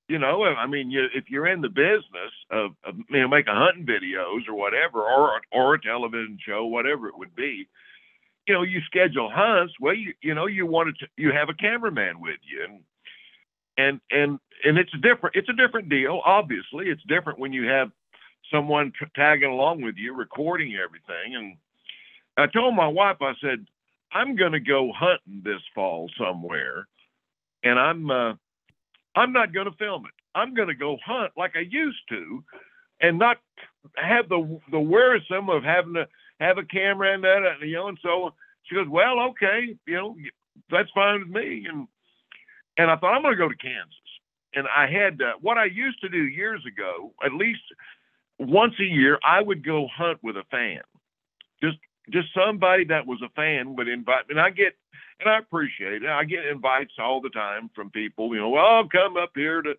[0.07, 3.53] You know, I mean, you, if you're in the business of, of you know making
[3.53, 7.67] hunting videos or whatever, or or a television show, whatever it would be,
[8.49, 9.73] you know, you schedule hunts.
[9.79, 12.81] Well, you you know, you wanted to you have a cameraman with you, and
[13.77, 16.21] and and and it's a different it's a different deal.
[16.25, 17.91] Obviously, it's different when you have
[18.51, 21.35] someone tagging along with you, recording everything.
[21.35, 21.57] And
[22.37, 23.65] I told my wife, I said,
[24.11, 26.87] I'm going to go hunting this fall somewhere,
[27.63, 28.33] and I'm uh,
[29.15, 30.13] I'm not going to film it.
[30.33, 32.43] I'm going to go hunt like I used to,
[32.99, 33.37] and not
[33.95, 36.07] have the the wearisome of having to
[36.39, 37.87] have a camera and that, uh, you know.
[37.87, 40.15] And so she goes, "Well, okay, you know,
[40.69, 41.87] that's fine with me." And
[42.77, 43.95] and I thought I'm going to go to Kansas.
[44.55, 47.13] And I had uh, what I used to do years ago.
[47.23, 47.61] At least
[48.39, 50.81] once a year, I would go hunt with a fan.
[51.61, 51.77] Just
[52.09, 54.33] just somebody that was a fan would invite me.
[54.33, 54.73] And I get
[55.19, 56.09] and I appreciate it.
[56.09, 59.75] I get invites all the time from people, you know, well, come up here to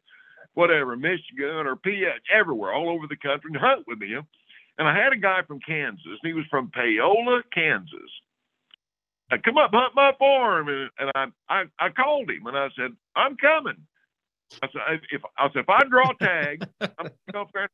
[0.54, 1.90] whatever, Michigan or PA,
[2.32, 4.16] everywhere, all over the country and hunt with me.
[4.80, 8.10] And I had a guy from Kansas, and he was from Paola, Kansas.
[9.32, 12.68] I come up hunt my farm, and, and I, I I called him and I
[12.76, 13.76] said, I'm coming.
[14.62, 17.68] I said if I said if I draw a tag, I'm gonna go up there.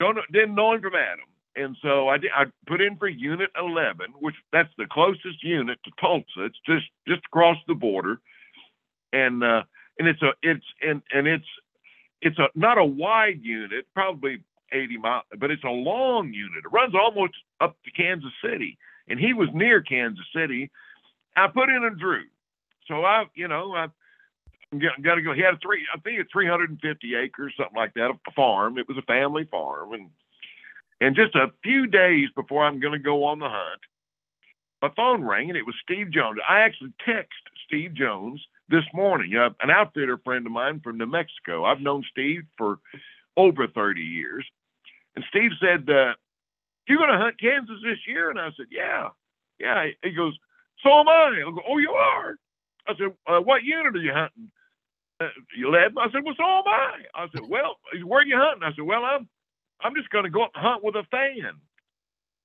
[0.00, 1.26] Don't know- didn't know him from Adam.
[1.56, 5.78] And so I did, I put in for Unit 11, which that's the closest unit
[5.84, 6.44] to Tulsa.
[6.46, 8.20] It's just just across the border,
[9.12, 9.62] and uh,
[9.98, 11.46] and it's a it's and and it's
[12.22, 16.64] it's a not a wide unit, probably 80 miles, but it's a long unit.
[16.64, 18.78] It runs almost up to Kansas City,
[19.08, 20.70] and he was near Kansas City.
[21.36, 22.24] I put in a Drew,
[22.86, 23.86] so I you know I
[24.72, 25.32] got to go.
[25.32, 28.78] He had a three, I think it's 350 acres, something like that, a farm.
[28.78, 30.10] It was a family farm, and
[31.00, 33.80] and just a few days before I'm going to go on the hunt,
[34.82, 36.38] my phone rang and it was Steve Jones.
[36.48, 41.06] I actually text Steve Jones this morning, uh, an outfitter friend of mine from New
[41.06, 41.64] Mexico.
[41.64, 42.78] I've known Steve for
[43.36, 44.46] over 30 years,
[45.16, 46.14] and Steve said, uh,
[46.88, 49.10] "You going to hunt Kansas this year?" And I said, "Yeah,
[49.58, 50.36] yeah." He goes,
[50.82, 52.36] "So am I." I go, "Oh, you are."
[52.86, 54.50] I said, uh, "What unit are you hunting?"
[55.20, 55.98] Uh, 11.
[55.98, 58.84] I said, "Well, so am I." I said, "Well, where are you hunting?" I said,
[58.84, 59.28] "Well, I'm
[59.82, 61.60] I'm just going to go up and hunt with a fan."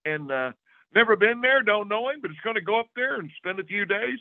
[0.06, 0.52] And uh,
[0.94, 3.60] never been there, don't know him, but it's going to go up there and spend
[3.60, 4.20] a few days.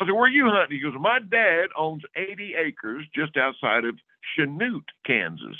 [0.00, 3.84] I said, "Where are you hunting?" He goes, "My dad owns 80 acres just outside
[3.84, 3.98] of
[4.36, 5.56] Chanute, Kansas,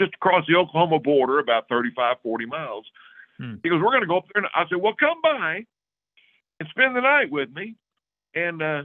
[0.00, 2.86] just across the Oklahoma border, about 35, 40 miles."
[3.38, 3.54] Hmm.
[3.62, 5.64] He goes, "We're going to go up there." And I said, "Well, come by
[6.58, 7.76] and spend the night with me."
[8.34, 8.82] And uh,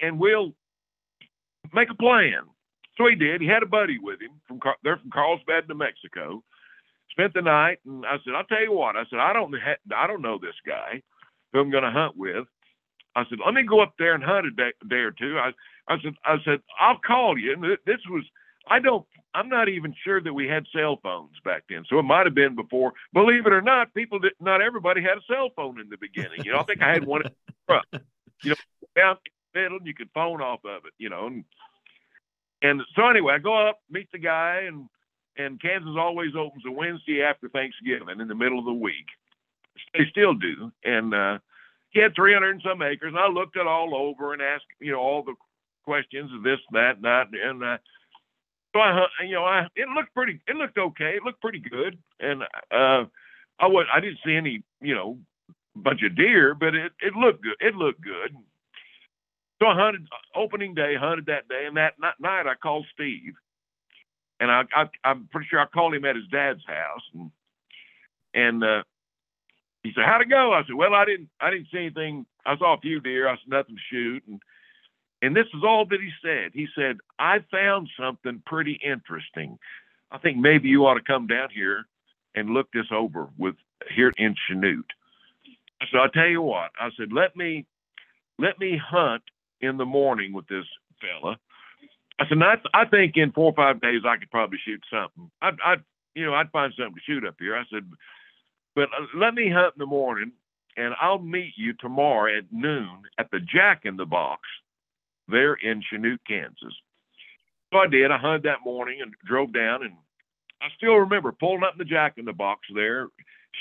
[0.00, 0.54] and we'll
[1.72, 2.42] make a plan.
[2.96, 3.40] So he did.
[3.40, 6.42] He had a buddy with him from they're from Carlsbad, New Mexico.
[7.10, 9.54] Spent the night, and I said, "I'll tell you what." I said, "I don't
[9.96, 11.02] I don't know this guy
[11.52, 12.46] who I'm going to hunt with."
[13.16, 15.38] I said, "Let me go up there and hunt a day, a day or two.
[15.38, 15.52] I
[15.88, 18.24] I said, "I said I'll call you." And this was
[18.68, 21.84] I don't I'm not even sure that we had cell phones back then.
[21.88, 22.92] So it might have been before.
[23.12, 26.44] Believe it or not, people did not everybody had a cell phone in the beginning.
[26.44, 27.22] You know, I think I had one
[27.68, 27.86] truck.
[28.42, 28.56] You know,
[28.96, 31.26] down in the middle, and you could phone off of it, you know.
[31.26, 31.44] And,
[32.62, 34.88] and so anyway, I go up, meet the guy, and
[35.36, 39.06] and Kansas always opens a Wednesday after Thanksgiving in the middle of the week.
[39.94, 40.72] They still do.
[40.84, 41.38] And uh
[41.90, 44.92] he had 300 and some acres, and I looked it all over and asked, you
[44.92, 45.34] know, all the
[45.84, 47.78] questions of this, that, and that, and uh,
[48.72, 51.98] so I, you know, I it looked pretty, it looked okay, it looked pretty good,
[52.20, 53.04] and uh,
[53.58, 55.18] I was, I didn't see any, you know,
[55.74, 58.36] bunch of deer, but it it looked good, it looked good.
[59.60, 63.34] So I hunted opening day, hunted that day, and that night I called Steve,
[64.38, 67.30] and I, I I'm pretty sure I called him at his dad's house, and
[68.34, 68.82] and uh,
[69.82, 72.24] he said, "How'd it go?" I said, "Well, I didn't I didn't see anything.
[72.46, 73.28] I saw a few deer.
[73.28, 74.40] I saw nothing to shoot." And
[75.22, 76.52] and this is all that he said.
[76.54, 79.58] He said, "I found something pretty interesting.
[80.10, 81.86] I think maybe you ought to come down here
[82.34, 83.56] and look this over with
[83.94, 84.90] here in Chanute."
[85.90, 86.70] So I tell you what.
[86.78, 87.66] I said, "Let me
[88.38, 89.22] let me hunt
[89.60, 90.66] in the morning with this
[91.00, 91.38] fella."
[92.20, 95.30] I said, I, I think in four or five days I could probably shoot something.
[95.40, 95.82] I'd, I'd
[96.14, 97.56] you know I'd find something to shoot up here.
[97.56, 97.90] I said,
[98.74, 100.32] but uh, let me hunt in the morning,
[100.76, 104.42] and I'll meet you tomorrow at noon at the Jack in the Box
[105.30, 106.74] there in Chanute, Kansas.
[107.72, 108.10] So I did.
[108.10, 109.94] I hunted that morning and drove down, and
[110.60, 113.08] I still remember pulling up in the Jack in the Box there.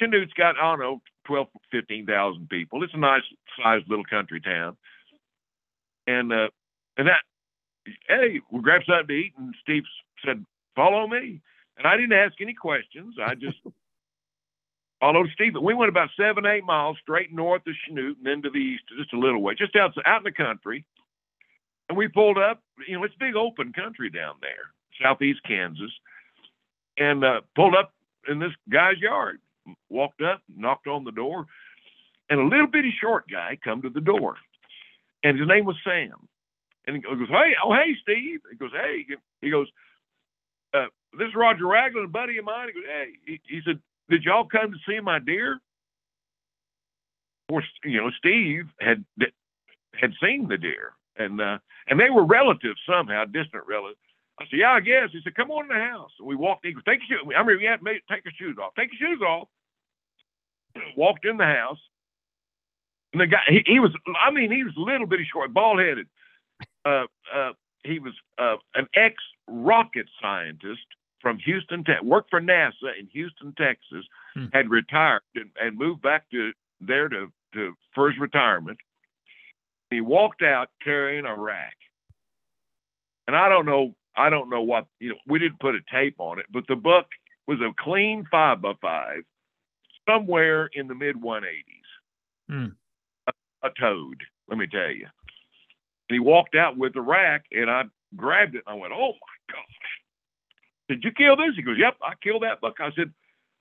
[0.01, 2.84] Chanute's got, I don't know, 12, 15,000 people.
[2.84, 3.21] It's a nice
[3.62, 4.77] sized little country town.
[6.08, 6.49] And, uh,
[6.97, 7.21] and that,
[8.08, 9.34] hey, we'll grab something to eat.
[9.38, 9.84] And Steve
[10.25, 10.43] said,
[10.75, 11.41] follow me.
[11.77, 13.15] And I didn't ask any questions.
[13.21, 13.58] I just
[15.01, 18.49] Although Stephen, we went about seven, eight miles straight north of Chanute and then to
[18.49, 20.86] the east, just a little way, just out, out in the country.
[21.89, 24.71] And we pulled up, you know, it's big open country down there,
[25.02, 25.91] southeast Kansas,
[26.97, 27.93] and uh, pulled up
[28.28, 29.39] in this guy's yard.
[29.89, 31.45] Walked up, knocked on the door,
[32.30, 34.38] and a little bitty short guy come to the door,
[35.23, 36.28] and his name was Sam.
[36.88, 39.06] And he goes, "Hey, oh hey, Steve." He goes, "Hey,"
[39.41, 39.67] he goes,
[40.73, 43.80] uh, "This is Roger Raglin, a buddy of mine." He goes, "Hey," he, he said,
[44.10, 45.54] did y'all come to see my deer?
[45.54, 49.06] Of course, you know, Steve had
[49.93, 53.99] had seen the deer, and uh, and they were relatives somehow, distant relatives.
[54.39, 55.10] I said, yeah, I guess.
[55.12, 56.12] He said, come on in the house.
[56.17, 56.65] And we walked.
[56.65, 56.73] in.
[56.88, 57.34] take your shoes.
[57.38, 58.73] I mean, we had to take your shoes off.
[58.75, 59.49] Take your shoes off.
[60.95, 61.79] Walked in the house,
[63.12, 63.91] and the guy, he, he was.
[64.19, 66.08] I mean, he was a little bitty short, bald headed.
[66.86, 67.51] Uh, uh,
[67.84, 69.15] he was uh, an ex
[69.47, 70.86] rocket scientist
[71.21, 74.45] from Houston, te- worked for NASA in Houston, Texas, hmm.
[74.53, 78.77] had retired and, and, moved back to there to, to for his retirement.
[79.89, 81.75] He walked out carrying a rack.
[83.28, 86.15] And I don't know, I don't know what, you know, we didn't put a tape
[86.19, 87.08] on it, but the buck
[87.47, 89.23] was a clean five by five,
[90.08, 91.43] somewhere in the mid 180s.
[92.49, 92.65] Hmm.
[93.28, 93.32] A,
[93.67, 95.08] a toad, let me tell you.
[96.10, 97.84] And he walked out with the rack, and I
[98.15, 99.80] grabbed it and I went, oh my gosh
[100.89, 101.56] did you kill this?
[101.56, 102.75] He goes, yep, I killed that buck.
[102.80, 103.13] I said,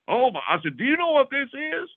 [0.07, 1.89] oh my, I said, do you know what this is?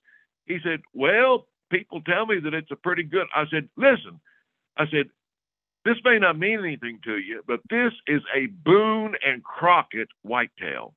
[0.45, 3.27] He said, well, people tell me that it's a pretty good.
[3.35, 4.19] I said, listen,
[4.77, 5.07] I said,
[5.85, 10.93] this may not mean anything to you, but this is a Boone and Crockett whitetail.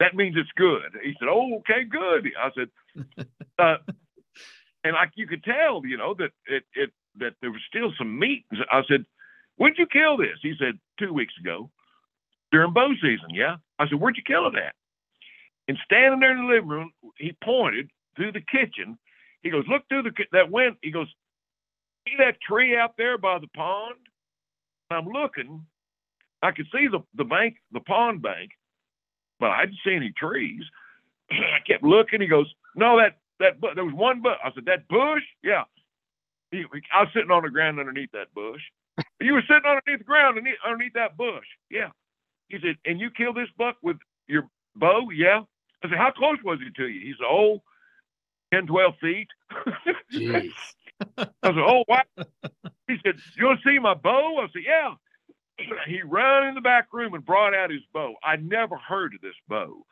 [0.00, 0.98] That means it's good.
[1.04, 2.28] He said, oh, okay, good.
[2.36, 3.26] I said,
[3.58, 3.76] uh,
[4.82, 8.18] and like you could tell, you know, that it, it, that there was still some
[8.18, 8.44] meat.
[8.70, 9.04] I said,
[9.56, 10.38] when'd you kill this?
[10.42, 11.70] He said, two weeks ago
[12.52, 13.30] during bow season.
[13.30, 13.56] Yeah.
[13.78, 14.74] I said, Where'd you kill it at?
[15.66, 18.98] And standing there in the living room, he pointed through the kitchen.
[19.42, 20.76] He goes, Look through the that wind.
[20.82, 21.08] He goes,
[22.06, 23.96] See that tree out there by the pond?
[24.90, 25.64] I'm looking.
[26.42, 28.50] I could see the, the bank, the pond bank,
[29.38, 30.62] but I didn't see any trees.
[31.30, 32.20] I kept looking.
[32.20, 34.36] He goes, No, that that but there was one bush.
[34.44, 35.22] I said, That bush?
[35.42, 35.64] Yeah.
[36.50, 38.60] He, I was sitting on the ground underneath that bush.
[39.20, 41.46] you were sitting underneath the ground underneath, underneath that bush.
[41.70, 41.88] Yeah.
[42.48, 43.96] He said, and you killed this buck with
[44.28, 45.08] your bow?
[45.10, 45.40] Yeah.
[45.82, 47.00] I said, how close was he to you?
[47.00, 47.62] He said, oh,
[48.52, 49.28] 10, 12 feet.
[50.12, 50.52] Jeez.
[51.18, 52.02] I said, oh, wow.
[52.86, 54.38] He said, you want to see my bow?
[54.38, 54.94] I said, yeah.
[55.86, 58.14] He ran in the back room and brought out his bow.
[58.22, 59.84] I never heard of this bow.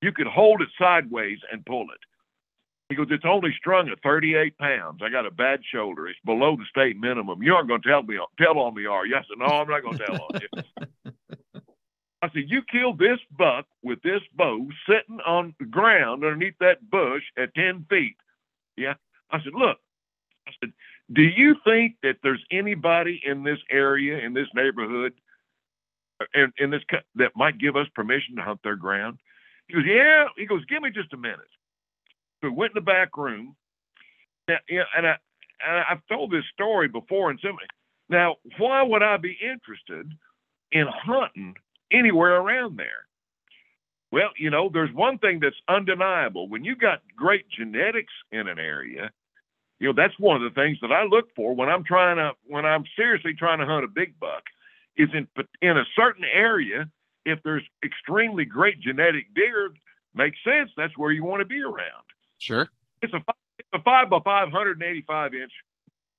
[0.00, 2.00] You could hold it sideways and pull it.
[2.88, 5.00] He goes, it's only strung at 38 pounds.
[5.02, 6.08] I got a bad shoulder.
[6.08, 7.42] It's below the state minimum.
[7.42, 9.16] You aren't going to tell me tell on me, are you?
[9.16, 10.62] I said, no, I'm not going to tell on you.
[12.22, 16.88] I said, you killed this buck with this bow sitting on the ground underneath that
[16.88, 18.16] bush at 10 feet.
[18.76, 18.94] Yeah.
[19.30, 19.78] I said, look,
[20.46, 20.72] I said,
[21.12, 25.14] do you think that there's anybody in this area, in this neighborhood,
[26.20, 26.82] uh, in, in this
[27.16, 29.18] that might give us permission to hunt their ground?
[29.66, 30.26] He goes, yeah.
[30.36, 31.40] He goes, give me just a minute.
[32.40, 33.56] So we went in the back room.
[34.46, 34.58] And,
[34.96, 35.16] and, I,
[35.66, 37.30] and I've told this story before.
[37.30, 37.66] And somebody,
[38.08, 40.12] now, why would I be interested
[40.70, 41.56] in hunting
[41.92, 43.06] anywhere around there?
[44.10, 46.48] Well, you know, there's one thing that's undeniable.
[46.48, 49.10] When you got great genetics in an area,
[49.78, 52.32] you know, that's one of the things that I look for when I'm trying to,
[52.46, 54.44] when I'm seriously trying to hunt a big buck,
[54.96, 55.26] is in
[55.60, 56.88] in a certain area.
[57.24, 59.70] If there's extremely great genetic deer,
[60.14, 60.70] makes sense.
[60.76, 62.04] That's where you want to be around.
[62.38, 62.68] Sure.
[63.00, 63.22] It's a
[63.58, 65.52] it's a five by five hundred and eighty five inch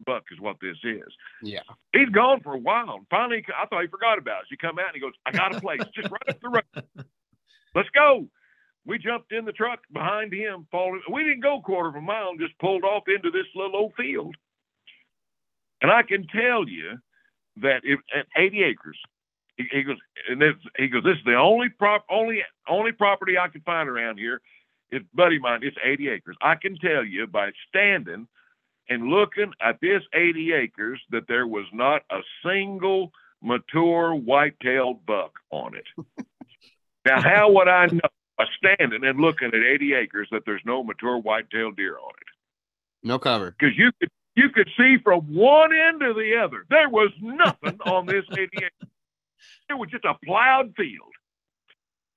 [0.06, 1.14] buck is what this is.
[1.42, 1.62] Yeah.
[1.94, 2.96] He's gone for a while.
[2.96, 4.48] And finally, I thought he forgot about us.
[4.50, 6.86] He come out and he goes, I got a place just right up the road.
[7.76, 8.28] Let's go.
[8.86, 11.02] We jumped in the truck behind him, followed.
[11.12, 13.78] We didn't go a quarter of a mile, and just pulled off into this little
[13.78, 14.36] old field.
[15.82, 16.98] And I can tell you
[17.62, 19.00] that if, at 80 acres,
[19.58, 19.98] he, he goes,
[20.30, 23.88] and this, he goes, this is the only prop, only only property I can find
[23.88, 24.42] around here.
[24.92, 25.62] It's buddy mine.
[25.64, 26.36] It's 80 acres.
[26.42, 28.28] I can tell you by standing
[28.90, 33.12] and looking at this 80 acres that there was not a single
[33.42, 35.86] mature white-tailed buck on it.
[37.06, 38.00] now, how would I know
[38.38, 43.08] by standing and looking at 80 acres that there's no mature white-tailed deer on it?
[43.08, 43.56] No cover.
[43.58, 46.66] Because you could you could see from one end to the other.
[46.70, 48.90] There was nothing on this 80 acres.
[49.70, 51.12] It was just a plowed field.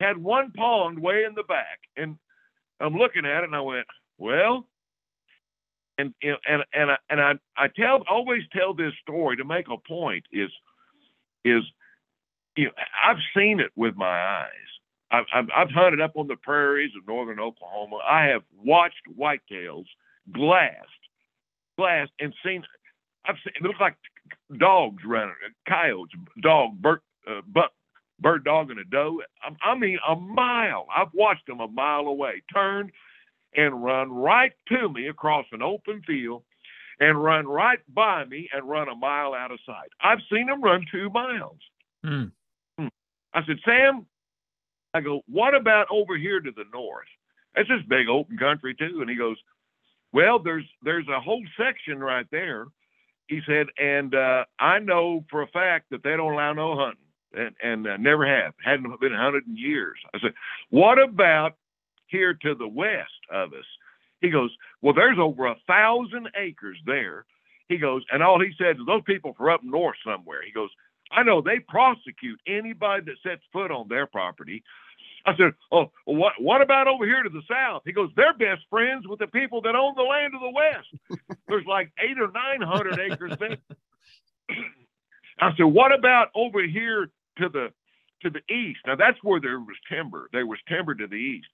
[0.00, 2.18] Had one pond way in the back, and
[2.80, 3.86] I'm looking at it, and I went,
[4.18, 4.66] "Well,
[5.98, 9.66] and you and and I, and I I tell always tell this story to make
[9.68, 10.50] a point is
[11.44, 11.62] is
[12.56, 12.72] you know
[13.04, 14.50] I've seen it with my eyes.
[15.10, 18.00] I've, I've, I've hunted up on the prairies of northern Oklahoma.
[18.04, 19.84] I have watched whitetails
[20.32, 20.74] glassed,
[21.78, 22.64] glassed, and seen.
[23.24, 23.94] I've seen it looks like
[24.58, 25.34] dogs running,
[25.68, 27.70] coyotes, dog, bird, uh, buck,
[28.20, 29.22] bird dog, and a doe.
[29.42, 30.86] I, I mean, a mile.
[30.94, 32.90] I've watched them a mile away turn
[33.54, 36.42] and run right to me across an open field
[36.98, 39.90] and run right by me and run a mile out of sight.
[40.00, 41.58] I've seen them run two miles.
[42.04, 42.32] Mm.
[43.34, 44.06] I said, Sam,
[44.94, 47.06] I go, what about over here to the north?
[47.54, 49.00] It's this big open country too.
[49.00, 49.36] And he goes,
[50.12, 52.66] well, there's there's a whole section right there.
[53.28, 57.04] He said, and uh, I know for a fact that they don't allow no hunting,
[57.34, 59.98] and, and uh, never have, hadn't been hunted in years.
[60.14, 60.32] I said,
[60.70, 61.56] what about
[62.08, 63.66] here to the west of us.
[64.20, 64.50] He goes,
[64.82, 67.26] Well, there's over a thousand acres there.
[67.68, 70.42] He goes, and all he said is those people from up north somewhere.
[70.44, 70.70] He goes,
[71.12, 74.62] I know they prosecute anybody that sets foot on their property.
[75.26, 77.82] I said, Oh, what what about over here to the south?
[77.84, 81.20] He goes, They're best friends with the people that own the land of the west.
[81.48, 83.56] There's like eight or nine hundred acres there.
[85.40, 87.72] I said, What about over here to the
[88.22, 88.80] to the east?
[88.86, 90.28] Now that's where there was timber.
[90.32, 91.48] There was timber to the east.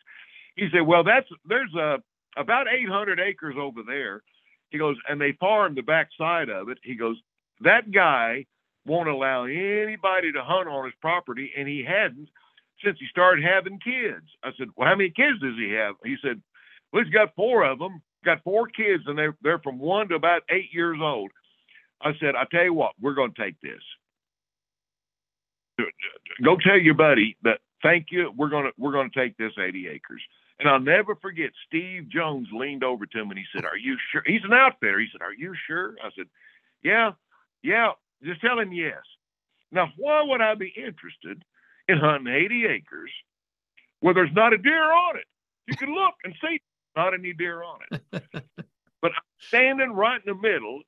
[0.56, 2.02] He said, "Well, that's there's a
[2.36, 4.22] about 800 acres over there."
[4.70, 6.78] He goes, and they farm the back side of it.
[6.82, 7.18] He goes,
[7.62, 8.46] that guy
[8.86, 12.28] won't allow anybody to hunt on his property, and he hadn't
[12.84, 14.26] since he started having kids.
[14.42, 16.42] I said, "Well, how many kids does he have?" He said,
[16.92, 18.02] "Well, he's got four of them.
[18.24, 21.30] Got four kids, and they're they're from one to about eight years old."
[22.00, 23.82] I said, "I tell you what, we're going to take this.
[26.42, 28.32] Go tell your buddy that thank you.
[28.36, 30.22] We're gonna we're gonna take this 80 acres."
[30.62, 33.96] And I'll never forget, Steve Jones leaned over to him and he said, Are you
[34.12, 34.22] sure?
[34.24, 35.00] He's an outfitter.
[35.00, 35.96] He said, Are you sure?
[36.02, 36.26] I said,
[36.84, 37.12] Yeah,
[37.64, 37.90] yeah,
[38.22, 39.02] just tell him yes.
[39.72, 41.42] Now, why would I be interested
[41.88, 43.10] in hunting 80 acres
[44.00, 45.24] where there's not a deer on it?
[45.66, 46.60] You can look and see
[46.96, 48.02] not any deer on it.
[49.02, 50.82] but I'm standing right in the middle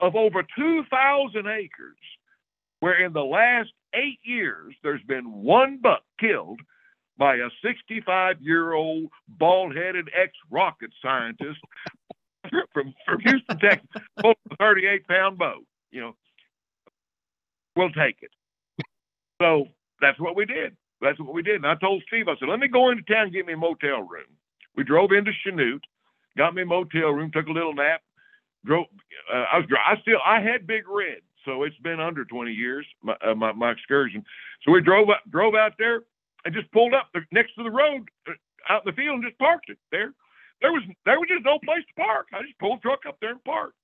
[0.00, 1.96] of over 2,000 acres
[2.80, 6.60] where in the last eight years there's been one buck killed
[7.20, 11.60] by a 65 year old bald headed ex rocket scientist
[12.72, 15.58] from, from Houston, Texas, a 38 pound bow.
[15.92, 16.16] You know,
[17.76, 18.30] we'll take it.
[19.40, 19.66] So
[20.00, 20.74] that's what we did.
[21.02, 21.56] That's what we did.
[21.56, 23.56] And I told Steve, I said, let me go into town and get me a
[23.56, 24.26] motel room.
[24.74, 25.82] We drove into Chanute,
[26.38, 28.00] got me a motel room, took a little nap,
[28.64, 28.86] drove.
[29.32, 32.86] Uh, I was, I still, I had Big Red, so it's been under 20 years
[33.02, 34.24] my, uh, my, my excursion.
[34.64, 36.02] So we drove up, drove out there,
[36.46, 38.32] I just pulled up next to the road uh,
[38.68, 40.12] out in the field and just parked it there.
[40.60, 42.28] there was there was just no place to park.
[42.32, 43.74] I just pulled the truck up there and parked.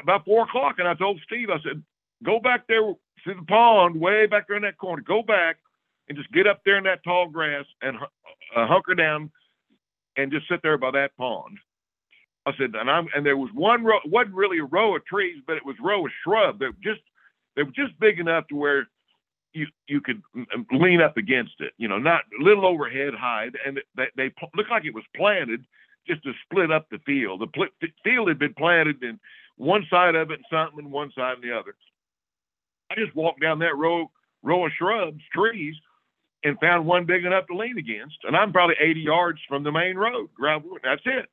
[0.00, 1.82] About four o'clock, and I told Steve, I said,
[2.24, 5.02] "Go back there to the pond, way back there in that corner.
[5.02, 5.56] Go back
[6.08, 7.96] and just get up there in that tall grass and
[8.56, 9.30] uh, hunker down
[10.16, 11.58] and just sit there by that pond."
[12.46, 15.42] I said, and I'm and there was one row, wasn't really a row of trees,
[15.46, 17.00] but it was row of shrub that just
[17.56, 18.88] they were just big enough to where
[19.54, 23.14] you you could mm, mm, lean up against it, you know, not a little overhead
[23.14, 25.64] height, and they, they looked like it was planted
[26.06, 27.40] just to split up the field.
[27.40, 29.18] The pl- field had been planted in
[29.56, 31.74] one side of it and something, and one side and the other.
[32.90, 34.10] I just walked down that row
[34.42, 35.74] row of shrubs, trees,
[36.42, 39.72] and found one big enough to lean against, and I'm probably 80 yards from the
[39.72, 40.76] main road, gravel.
[40.82, 41.26] That's it.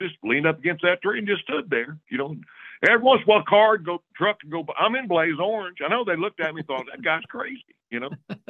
[0.00, 2.36] Just leaned up against that tree and just stood there, you know.
[2.84, 4.66] Every once in a while, car go, truck would go.
[4.78, 5.78] I'm in Blaze Orange.
[5.84, 8.10] I know they looked at me and thought that guy's crazy, you know.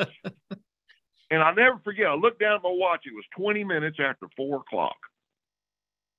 [1.30, 2.06] and I'll never forget.
[2.06, 3.02] I looked down at my watch.
[3.04, 4.96] It was 20 minutes after four o'clock,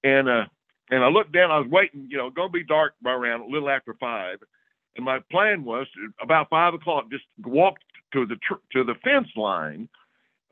[0.04, 0.46] and uh,
[0.92, 1.50] and I looked down.
[1.50, 2.08] I was waiting.
[2.10, 4.38] You know, going to be dark by around a little after five,
[4.96, 7.78] and my plan was to, about five o'clock just walk
[8.14, 9.90] to the tr- to the fence line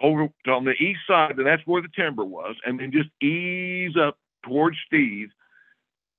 [0.02, 3.96] over on the east side, and that's where the timber was, and then just ease
[4.02, 5.30] up towards Steve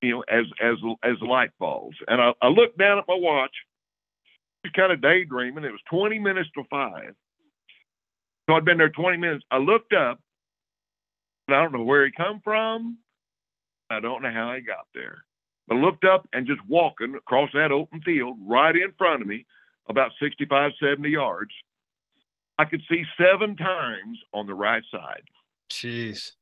[0.03, 1.95] you know, as as as light falls.
[2.09, 3.55] And I, I looked down at my watch,
[4.65, 5.65] just kind of daydreaming.
[5.65, 7.15] It was 20 minutes to five.
[8.49, 9.45] So I'd been there 20 minutes.
[9.51, 10.21] I looked up,
[11.47, 12.99] and I don't know where he come from.
[13.89, 15.25] I don't know how he got there.
[15.69, 19.29] But I looked up and just walking across that open field right in front of
[19.29, 19.47] me,
[19.89, 21.53] about 65, 70 yards,
[22.59, 25.23] I could see seven times on the right side.
[25.71, 26.33] Jeez.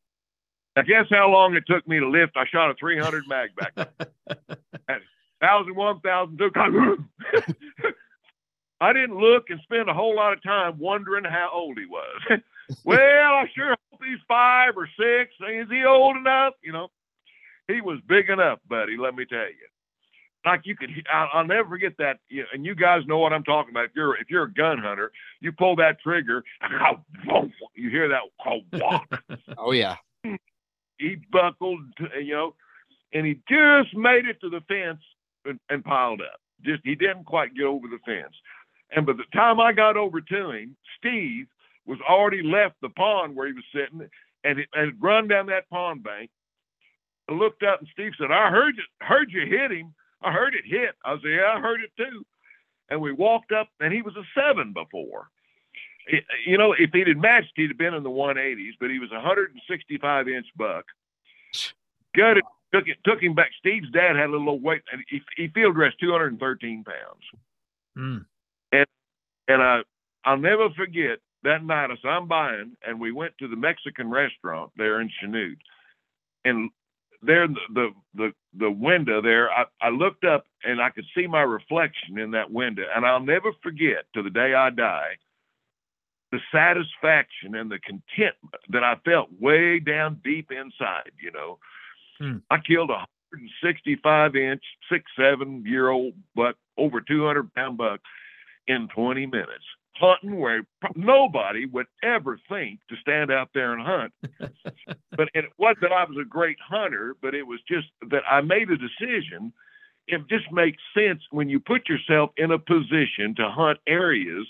[0.76, 2.36] Now, guess how long it took me to lift?
[2.36, 3.74] I shot a 300 mag back.
[5.40, 6.50] thousand one, thousand two.
[8.80, 12.40] I didn't look and spend a whole lot of time wondering how old he was.
[12.84, 15.32] well, I sure hope he's five or six.
[15.50, 16.54] Is he old enough?
[16.62, 16.88] You know,
[17.68, 18.96] he was big enough, buddy.
[18.96, 19.68] Let me tell you.
[20.46, 22.20] Like you could, I'll, never forget that.
[22.54, 23.84] And you guys know what I'm talking about.
[23.84, 26.42] If you're if you're a gun hunter, you pull that trigger,
[27.74, 28.22] you hear that.
[29.58, 29.96] Oh yeah
[31.00, 31.80] he buckled,
[32.20, 32.54] you know,
[33.12, 35.02] and he just made it to the fence
[35.44, 36.40] and, and piled up.
[36.64, 38.34] Just he didn't quite get over the fence.
[38.94, 41.46] And by the time I got over to him, Steve
[41.86, 44.08] was already left the pond where he was sitting
[44.44, 46.30] and it, and run down that pond bank.
[47.28, 49.94] I looked up and Steve said, "I heard you heard you hit him.
[50.22, 52.26] I heard it hit." I said, "Yeah, I heard it too."
[52.90, 55.28] And we walked up, and he was a seven before
[56.46, 59.10] you know, if he'd have matched, he'd have been in the 180s, but he was
[59.12, 60.84] a 165 inch buck.
[62.14, 63.50] Gutted, took it, took him back.
[63.58, 66.96] Steve's dad had a little weight, and he, he field dressed 213 pounds.
[67.96, 68.24] Mm.
[68.72, 68.86] And
[69.48, 69.80] and I
[70.24, 71.90] I'll never forget that night.
[71.90, 75.58] I said I'm buying, and we went to the Mexican restaurant there in Chanute,
[76.44, 76.70] and
[77.22, 81.26] there the the the, the window there, I, I looked up and I could see
[81.26, 85.16] my reflection in that window, and I'll never forget to the day I die
[86.30, 91.58] the satisfaction and the contentment that I felt way down deep inside, you know.
[92.20, 92.38] Hmm.
[92.50, 98.00] I killed a 165 inch, six, seven year old buck, over 200 pound buck
[98.68, 99.64] in 20 minutes,
[99.94, 100.62] hunting where
[100.94, 104.12] nobody would ever think to stand out there and hunt.
[105.16, 108.40] but it wasn't that I was a great hunter, but it was just that I
[108.40, 109.52] made a decision.
[110.06, 114.46] It just makes sense when you put yourself in a position to hunt areas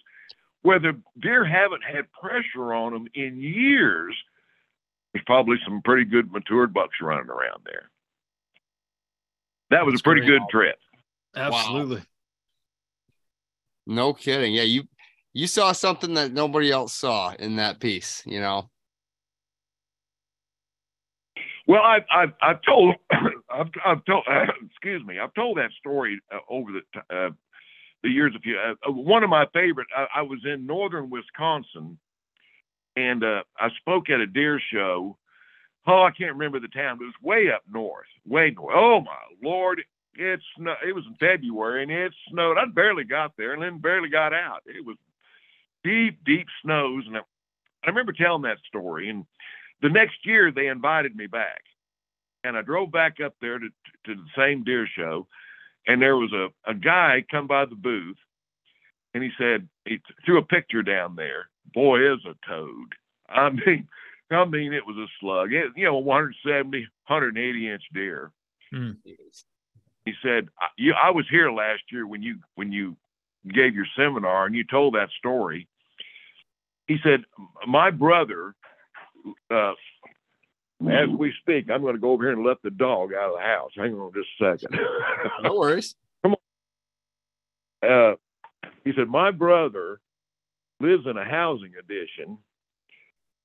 [0.62, 4.16] where the deer haven't had pressure on them in years,
[5.12, 7.90] there's probably some pretty good matured bucks running around there.
[9.70, 10.76] That was That's a pretty good trip.
[11.34, 11.96] Absolutely.
[11.96, 12.02] Wow.
[13.86, 14.52] No kidding.
[14.52, 14.84] Yeah, you
[15.32, 18.68] you saw something that nobody else saw in that piece, you know.
[21.66, 26.20] Well, I've I've, I've told I've, I've told uh, excuse me I've told that story
[26.32, 27.30] uh, over the uh,
[28.02, 29.88] the years of uh, uh, one of my favorite.
[29.96, 31.98] I, I, was in northern Wisconsin,
[32.96, 35.16] and uh, I spoke at a deer show.
[35.86, 38.74] Oh, I can't remember the town, but it was way up north, way north.
[38.76, 39.82] Oh my lord,
[40.14, 40.76] it snowed.
[40.86, 42.58] It was in February, and it snowed.
[42.58, 44.62] I barely got there, and then barely got out.
[44.66, 44.96] It was
[45.84, 47.20] deep, deep snows, and I,
[47.84, 49.08] I remember telling that story.
[49.08, 49.24] And
[49.82, 51.62] the next year, they invited me back,
[52.44, 53.68] and I drove back up there to
[54.06, 55.26] to the same deer show
[55.86, 58.16] and there was a, a guy come by the booth
[59.14, 61.48] and he said he threw a picture down there.
[61.74, 62.94] Boy is a toad.
[63.28, 63.88] I mean
[64.30, 65.52] i mean it was a slug.
[65.52, 68.30] It, you know 170 180 inch deer.
[68.72, 68.90] Hmm.
[70.04, 72.96] he said I, you, I was here last year when you when you
[73.52, 75.66] gave your seminar and you told that story.
[76.86, 77.24] He said
[77.66, 78.54] my brother
[79.50, 79.72] uh,
[80.88, 83.38] as we speak, I'm going to go over here and let the dog out of
[83.38, 83.70] the house.
[83.76, 84.78] Hang on just a second.
[85.42, 85.94] No worries.
[86.22, 86.36] Come
[87.82, 88.14] uh,
[88.84, 90.00] he said, My brother
[90.80, 92.38] lives in a housing addition,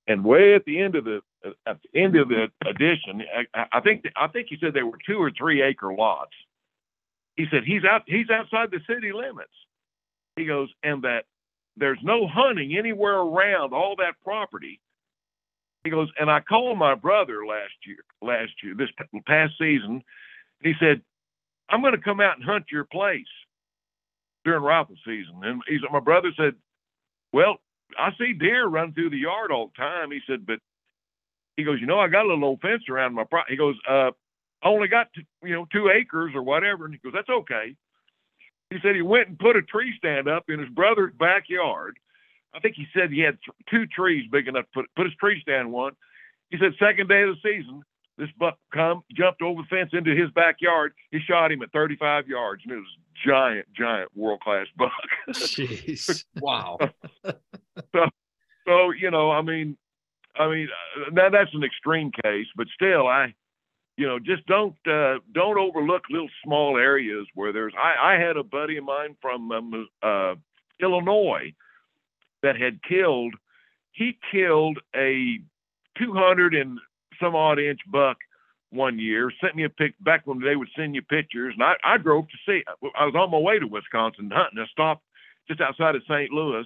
[0.08, 1.22] and way at the end of the
[1.68, 3.22] at the end of the addition,
[3.54, 6.32] I, I think I think he said there were two or three acre lots.
[7.36, 9.52] He said he's out he's outside the city limits.
[10.36, 11.26] He goes, and that
[11.78, 14.80] there's no hunting anywhere around all that property.
[15.86, 18.90] He goes, and I called my brother last year, last year, this
[19.28, 20.04] past season.
[20.62, 21.02] He said,
[21.70, 23.22] I'm going to come out and hunt your place
[24.44, 25.42] during rifle season.
[25.44, 26.56] And he said, my brother said,
[27.32, 27.58] well,
[28.00, 30.10] I see deer run through the yard all the time.
[30.10, 30.58] He said, but
[31.56, 33.42] he goes, you know, I got a little old fence around my pro.
[33.48, 34.10] He goes, uh,
[34.64, 36.86] I only got, t- you know, two acres or whatever.
[36.86, 37.76] And he goes, that's okay.
[38.72, 42.00] He said he went and put a tree stand up in his brother's backyard.
[42.56, 45.16] I think he said he had th- two trees big enough to put, put his
[45.16, 45.94] tree stand one.
[46.50, 47.82] He said second day of the season,
[48.18, 50.94] this buck come jumped over the fence into his backyard.
[51.12, 54.92] He shot him at 35 yards, and it was giant, giant world class buck.
[55.30, 56.24] Jeez.
[56.40, 56.78] Wow.
[57.94, 59.78] so you know, I mean,
[60.38, 63.34] I mean, uh, now that's an extreme case, but still, I,
[63.98, 67.74] you know, just don't uh, don't overlook little small areas where there's.
[67.78, 70.36] I, I had a buddy of mine from um, uh,
[70.82, 71.54] Illinois
[72.46, 73.34] that had killed.
[73.92, 75.40] He killed a
[75.98, 76.78] 200 and
[77.20, 78.18] some odd inch buck
[78.70, 79.32] one year.
[79.42, 82.26] Sent me a pic back when they would send you pictures, and I, I drove
[82.28, 82.64] to see.
[82.96, 84.60] I was on my way to Wisconsin hunting.
[84.60, 85.04] I stopped
[85.48, 86.32] just outside of St.
[86.32, 86.66] Louis.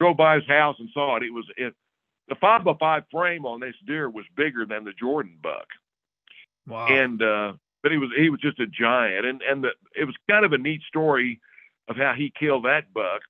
[0.00, 1.22] Drove by his house and saw it.
[1.24, 1.74] It was it,
[2.28, 5.66] the five by five frame on this deer was bigger than the Jordan buck,
[6.66, 6.86] Wow.
[6.86, 7.52] and uh,
[7.82, 10.52] but he was he was just a giant, and and the, it was kind of
[10.52, 11.40] a neat story
[11.88, 13.20] of how he killed that buck.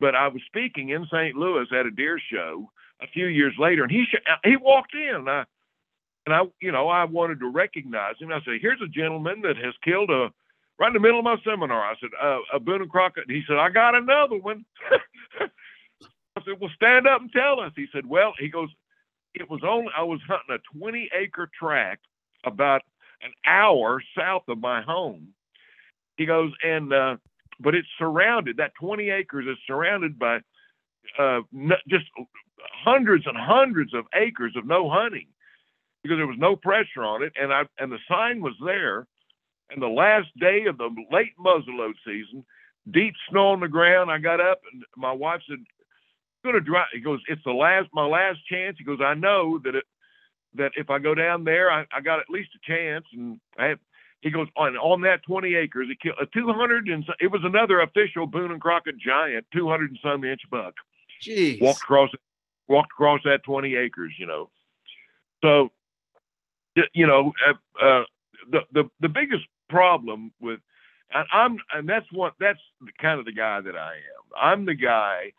[0.00, 1.36] But I was speaking in St.
[1.36, 2.70] Louis at a deer show
[3.00, 5.44] a few years later, and he sh- he walked in, and I
[6.26, 8.32] and I you know I wanted to recognize him.
[8.32, 10.32] I said, "Here's a gentleman that has killed a."
[10.78, 13.42] Right in the middle of my seminar, I said, uh, "A Boone and Crockett." He
[13.46, 14.64] said, "I got another one."
[15.40, 18.68] I said, "Well, stand up and tell us." He said, "Well," he goes,
[19.34, 22.04] "It was only I was hunting a 20 acre tract
[22.44, 22.82] about
[23.22, 25.28] an hour south of my home."
[26.18, 27.16] He goes, and uh,
[27.60, 28.56] but it's surrounded.
[28.58, 30.40] That 20 acres is surrounded by
[31.18, 31.40] uh,
[31.88, 32.06] just
[32.84, 35.28] hundreds and hundreds of acres of no hunting
[36.02, 39.06] because there was no pressure on it, and I and the sign was there.
[39.70, 42.44] And the last day of the late muzzleload season,
[42.92, 44.10] deep snow on the ground.
[44.10, 47.88] I got up and my wife said, "I'm "Gonna drive." He goes, "It's the last,
[47.92, 49.84] my last chance." He goes, "I know that it,
[50.54, 53.66] that if I go down there, I, I got at least a chance." And I
[53.66, 53.80] have,
[54.22, 55.88] he goes on on that 20 acres.
[55.88, 59.98] He killed a 200 and it was another official Boone and Crockett giant, 200 and
[60.02, 60.74] some inch buck.
[61.22, 61.60] Jeez.
[61.60, 62.10] Walked across,
[62.68, 64.12] walked across that 20 acres.
[64.18, 64.50] You know,
[65.42, 65.70] so
[66.94, 68.04] you know, uh, uh,
[68.50, 70.60] the the the biggest problem with
[71.12, 74.24] and I'm and that's what that's the kind of the guy that I am.
[74.40, 75.32] I'm the guy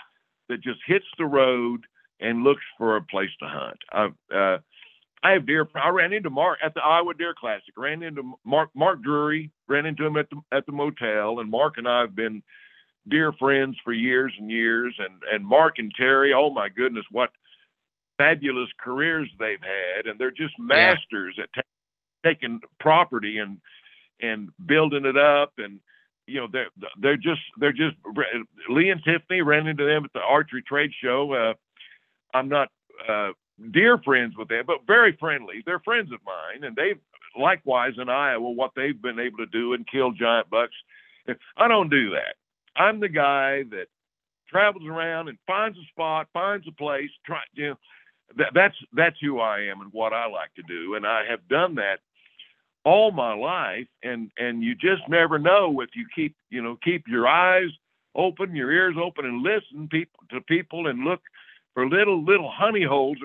[0.50, 1.86] that just hits the road
[2.20, 3.78] and looks for a place to hunt.
[3.92, 4.58] I uh,
[5.24, 5.68] I have deer.
[5.76, 7.74] I ran into Mark at the Iowa Deer Classic.
[7.76, 9.52] Ran into Mark Mark Drury.
[9.68, 12.44] Ran into him at the at the motel, and Mark and I have been
[13.08, 14.96] dear friends for years and years.
[15.00, 17.32] And and Mark and Terry, oh my goodness, what
[18.18, 21.62] fabulous careers they've had, and they're just masters at ta-
[22.24, 23.58] taking property and
[24.22, 25.80] and building it up and
[26.28, 27.96] you know they're they're just they're just
[28.70, 31.34] Lee and Tiffany ran into them at the archery trade show.
[31.34, 31.54] Uh,
[32.34, 32.70] I'm not
[33.08, 33.32] uh,
[33.72, 35.64] dear friends with them, but very friendly.
[35.66, 37.00] They're friends of mine, and they've
[37.40, 40.76] likewise in Iowa what they've been able to do and kill giant bucks.
[41.58, 42.36] I don't do that.
[42.76, 43.88] I'm the guy that
[44.50, 47.10] travels around and finds a spot, finds a place.
[47.26, 47.76] Try you know
[48.38, 51.48] that, that's that's who I am and what I like to do, and I have
[51.48, 52.00] done that
[52.88, 57.06] all my life and and you just never know if you keep you know keep
[57.06, 57.70] your eyes
[58.16, 61.20] open your ears open and listen people to people and look
[61.74, 63.18] for little little honey holes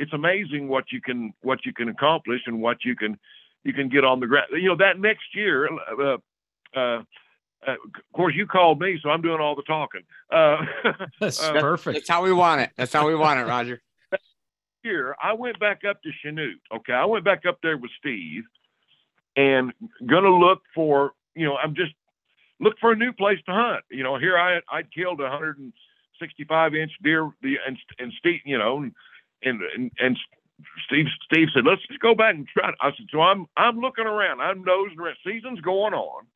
[0.00, 3.18] it's amazing what you can what you can accomplish and what you can
[3.64, 6.16] you can get on the ground you know that next year uh,
[6.74, 7.02] uh, uh,
[7.66, 10.56] of course you called me so i'm doing all the talking uh,
[11.20, 11.96] That's uh, perfect.
[11.96, 12.70] That's how we want it.
[12.76, 13.82] That's how we want it, Roger.
[14.84, 16.60] year, I went back up to Chanute.
[16.72, 18.44] Okay, I went back up there with Steve,
[19.36, 19.72] and
[20.06, 21.92] gonna look for you know I'm just
[22.60, 23.84] look for a new place to hunt.
[23.90, 28.58] You know, here I I killed a 165 inch deer, the and and Steve, you
[28.58, 28.88] know,
[29.42, 30.18] and and and
[30.86, 32.68] Steve Steve said let's just go back and try.
[32.68, 34.40] it." I said so I'm I'm looking around.
[34.40, 35.16] I'm nosing around.
[35.24, 36.26] Season's going on,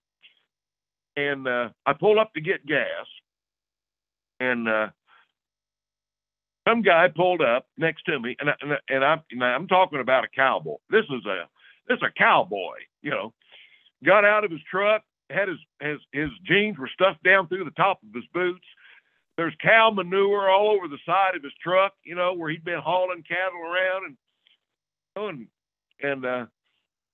[1.16, 3.06] and uh, I pull up to get gas,
[4.40, 4.88] and uh,
[6.66, 9.68] some guy pulled up next to me, and I, and, I, and I'm and I'm
[9.68, 10.76] talking about a cowboy.
[10.90, 11.44] This is a
[11.88, 13.32] this is a cowboy, you know.
[14.04, 17.70] Got out of his truck, had his his his jeans were stuffed down through the
[17.72, 18.66] top of his boots.
[19.36, 22.80] There's cow manure all over the side of his truck, you know, where he'd been
[22.80, 24.16] hauling cattle around and
[25.16, 25.46] and
[26.02, 26.46] and uh,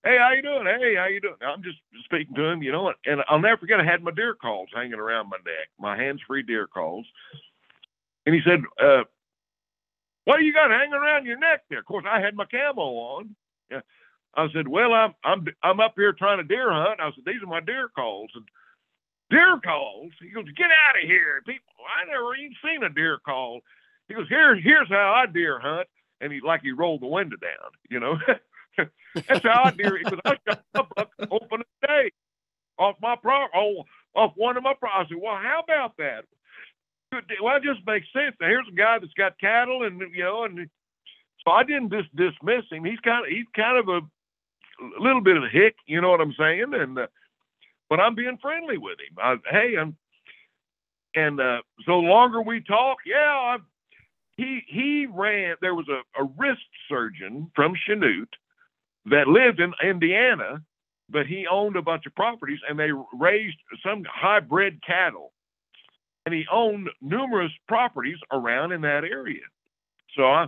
[0.05, 0.67] hey, how you doing?
[0.67, 1.37] Hey, how you doing?
[1.41, 4.35] I'm just speaking to him, you know, and I'll never forget I had my deer
[4.35, 7.07] calls hanging around my neck, my hands-free deer calls.
[8.27, 9.05] And he said, uh,
[10.25, 11.81] what do you got hanging around your neck there?
[11.81, 13.35] Of course, I had my camo on.
[13.71, 13.81] Yeah.
[14.35, 17.01] I said, well, I'm I'm I'm up here trying to deer hunt.
[17.01, 18.31] I said, these are my deer calls.
[18.35, 18.45] And
[19.31, 20.13] deer calls.
[20.21, 21.73] He goes, get out of here, people.
[21.81, 23.61] I never even seen a deer call.
[24.09, 25.89] He goes, here here's how I deer hunt.
[26.21, 28.19] And he like he rolled the window down, you know.
[29.15, 29.97] That's how I deer.
[29.97, 32.11] He goes, I shot a buck open a day
[32.79, 34.91] off my pro oh, off one of my pro.
[34.91, 36.25] I said, well, how about that?
[37.43, 38.37] Well, it just makes sense.
[38.41, 40.69] Now, here's a guy that's got cattle, and you know, and
[41.45, 42.85] so I didn't just dismiss him.
[42.85, 44.01] He's kind of he's kind of a
[45.01, 46.73] little bit of a hick, you know what I'm saying?
[46.73, 47.07] And uh,
[47.91, 49.19] but I'm being friendly with him.
[49.19, 49.97] I, hey, I'm
[51.15, 53.61] and uh, so longer we talk, yeah, I've,
[54.37, 55.57] he he ran.
[55.61, 58.33] There was a, a wrist surgeon from Chanute
[59.07, 60.63] that lived in Indiana,
[61.11, 65.33] but he owned a bunch of properties and they raised some hybrid cattle,
[66.25, 69.43] and he owned numerous properties around in that area.
[70.17, 70.47] So I,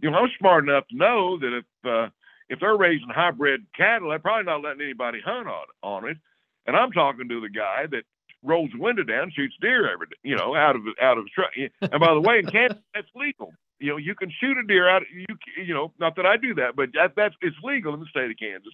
[0.00, 2.08] you know, I'm smart enough to know that if uh,
[2.48, 6.18] if they're raising hybrid cattle, they're probably not letting anybody hunt on, on it.
[6.66, 8.04] And I'm talking to the guy that
[8.42, 11.32] rolls the window down, shoots deer every day, you know, out of out of his
[11.32, 11.50] truck.
[11.80, 13.52] And by the way, in Kansas, that's legal.
[13.80, 15.02] You know, you can shoot a deer out.
[15.12, 15.26] You
[15.64, 18.30] you know, not that I do that, but that, that's it's legal in the state
[18.30, 18.72] of Kansas.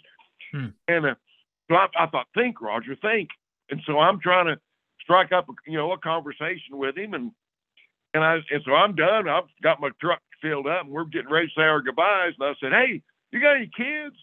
[0.52, 0.66] Hmm.
[0.88, 1.14] And uh,
[1.70, 3.30] so I, I thought, think, Roger, think.
[3.70, 4.56] And so I'm trying to
[5.00, 7.32] strike up, a, you know, a conversation with him, and
[8.14, 9.28] and I and so I'm done.
[9.28, 12.34] I've got my truck filled up, and we're getting ready to say our goodbyes.
[12.38, 14.16] And I said, hey, you got any kids?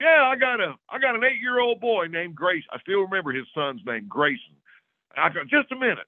[0.00, 2.64] Yeah, I got a I got an eight year old boy named Grace.
[2.70, 4.54] I still remember his son's name, Grayson.
[5.16, 6.06] I go, just a minute.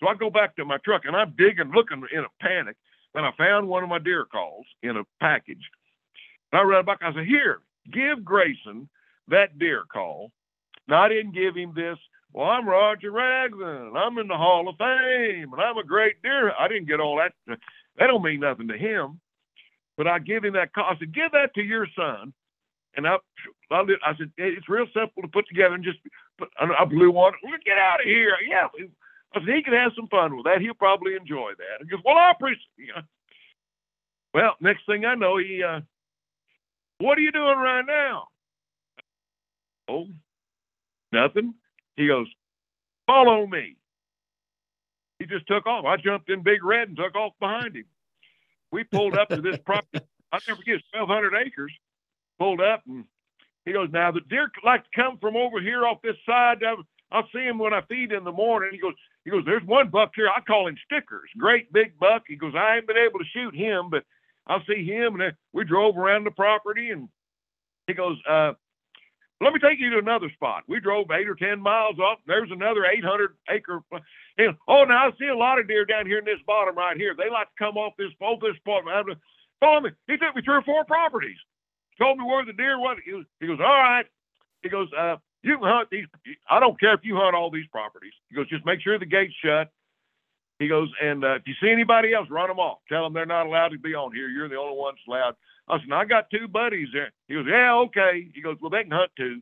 [0.00, 2.76] So I go back to my truck and I'm digging, looking in a panic,
[3.14, 5.62] and I found one of my deer calls in a package.
[6.52, 6.98] And I ran back.
[7.02, 7.60] I said, "Here,
[7.92, 8.88] give Grayson
[9.28, 10.30] that deer call."
[10.88, 11.98] Now I didn't give him this.
[12.32, 13.96] Well, I'm Roger Raglin.
[13.96, 16.52] I'm in the Hall of Fame, and I'm a great deer.
[16.58, 17.32] I didn't get all that.
[17.46, 19.20] That don't mean nothing to him.
[19.96, 20.84] But I give him that call.
[20.84, 22.32] I said, give that to your son.
[22.96, 23.16] And I,
[23.70, 25.98] I, I said, it's real simple to put together and just
[26.38, 27.64] put, I blew on it.
[27.64, 28.34] Get out of here.
[28.48, 28.68] Yeah.
[29.34, 30.60] I said, he can have some fun with that.
[30.60, 31.84] He'll probably enjoy that.
[31.84, 32.94] He goes, well, I appreciate you.
[34.32, 35.78] Well, next thing I know, he, uh,
[36.98, 38.26] what are you doing right now?
[39.88, 40.08] Oh,
[41.12, 41.54] nothing.
[41.94, 42.26] He goes,
[43.06, 43.76] follow me.
[45.20, 45.84] He just took off.
[45.84, 47.84] I jumped in Big Red and took off behind him
[48.74, 50.04] we pulled up to this property.
[50.32, 51.72] I'll never forget, 1,200 acres.
[52.38, 53.04] Pulled up, and
[53.64, 56.62] he goes, "Now the deer like to come from over here off this side.
[57.12, 59.88] I'll see him when I feed in the morning." He goes, "He goes, there's one
[59.88, 60.28] buck here.
[60.28, 63.54] I call him Stickers, great big buck." He goes, "I ain't been able to shoot
[63.54, 64.04] him, but
[64.46, 67.08] I'll see him." And we drove around the property, and
[67.86, 68.52] he goes, uh,
[69.40, 70.64] let me take you to another spot.
[70.68, 72.18] We drove eight or ten miles off.
[72.26, 73.82] There's another 800 acre.
[74.38, 76.96] And, oh, now I see a lot of deer down here in this bottom right
[76.96, 77.14] here.
[77.16, 78.84] They like to come off this off this spot.
[79.62, 81.36] Told me he took me three or four properties.
[81.98, 82.98] Told me where the deer was.
[83.04, 84.06] He, was, he goes, all right.
[84.62, 86.06] He goes, uh, you can hunt these.
[86.48, 88.12] I don't care if you hunt all these properties.
[88.30, 89.70] He goes, just make sure the gate's shut.
[90.58, 92.78] He goes, and uh, if you see anybody else, run them off.
[92.88, 94.28] Tell them they're not allowed to be on here.
[94.28, 95.34] You're the only ones allowed.
[95.68, 97.12] I said, I got two buddies there.
[97.28, 98.28] He goes, yeah, okay.
[98.34, 99.40] He goes, well, they can hunt too.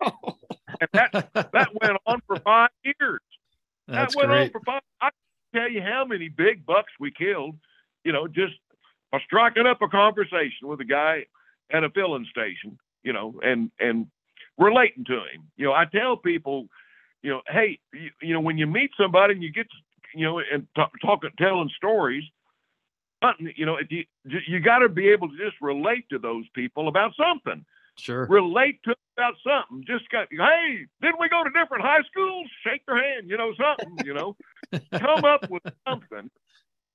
[0.80, 3.20] and that that went on for five years.
[3.88, 4.42] That's that went great.
[4.44, 4.82] on for five.
[5.00, 5.10] I
[5.52, 7.56] can tell you how many big bucks we killed.
[8.04, 8.54] You know, just
[9.10, 11.24] by striking up a conversation with a guy
[11.72, 12.78] at a filling station.
[13.02, 14.06] You know, and and
[14.58, 15.50] relating to him.
[15.56, 16.68] You know, I tell people,
[17.22, 19.66] you know, hey, you, you know, when you meet somebody and you get,
[20.14, 22.24] you know, and talk, talking, telling stories,
[23.38, 27.12] you know, you, you got to be able to just relate to those people about
[27.16, 27.64] something.
[27.98, 28.26] Sure.
[28.26, 29.84] Relate to about something.
[29.86, 32.46] Just got, hey, didn't we go to different high schools?
[32.64, 34.36] Shake their hand, you know, something, you know.
[34.98, 36.30] Come up with something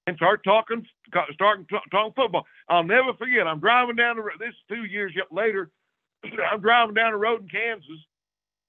[0.08, 0.86] and start talking,
[1.34, 2.46] start talking football.
[2.70, 3.46] I'll never forget.
[3.46, 4.40] I'm driving down the road.
[4.40, 5.70] This is two years later.
[6.52, 8.00] I'm driving down the road in Kansas,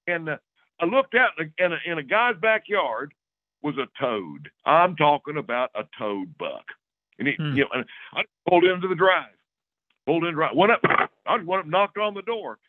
[0.05, 0.37] and uh,
[0.79, 3.13] I looked out in a, in a guy's backyard
[3.61, 4.49] was a toad.
[4.65, 6.65] I'm talking about a toad buck.
[7.17, 7.55] And he, hmm.
[7.55, 9.31] you know, and I pulled into the drive,
[10.05, 12.59] pulled in drive, went up, I just went up, knocked on the door,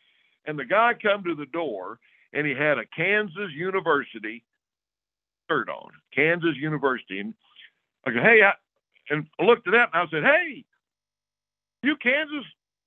[0.45, 1.99] and the guy come to the door,
[2.33, 4.43] and he had a Kansas University
[5.49, 7.33] shirt on, Kansas University, and
[8.05, 8.53] I go, hey, I,
[9.11, 10.63] and I looked it up and I said, "Hey,
[11.83, 12.45] you Kansas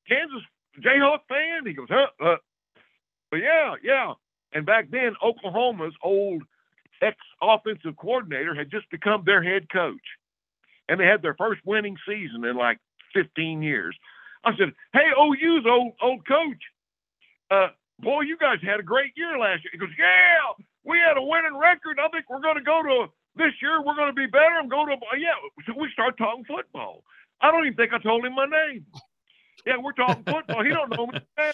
[0.08, 0.42] Kansas
[0.80, 2.36] Jayhawk fan?" He goes, "Huh?" Uh,
[3.30, 4.14] but yeah, yeah.
[4.52, 6.42] And back then, Oklahoma's old
[7.02, 10.06] ex offensive coordinator had just become their head coach,
[10.88, 12.78] and they had their first winning season in like
[13.12, 13.96] 15 years.
[14.44, 16.62] I said, "Hey, OU's old old coach,
[17.50, 17.68] uh,
[17.98, 21.22] boy, you guys had a great year last year." He goes, "Yeah, we had a
[21.22, 21.98] winning record.
[22.00, 23.82] I think we're going to go to this year.
[23.82, 24.56] We're going to be better.
[24.60, 25.34] I'm going to uh, yeah."
[25.66, 27.04] So we start talking football.
[27.40, 28.86] I don't even think I told him my name.
[29.66, 30.62] Yeah, we're talking football.
[30.64, 31.18] He don't know me.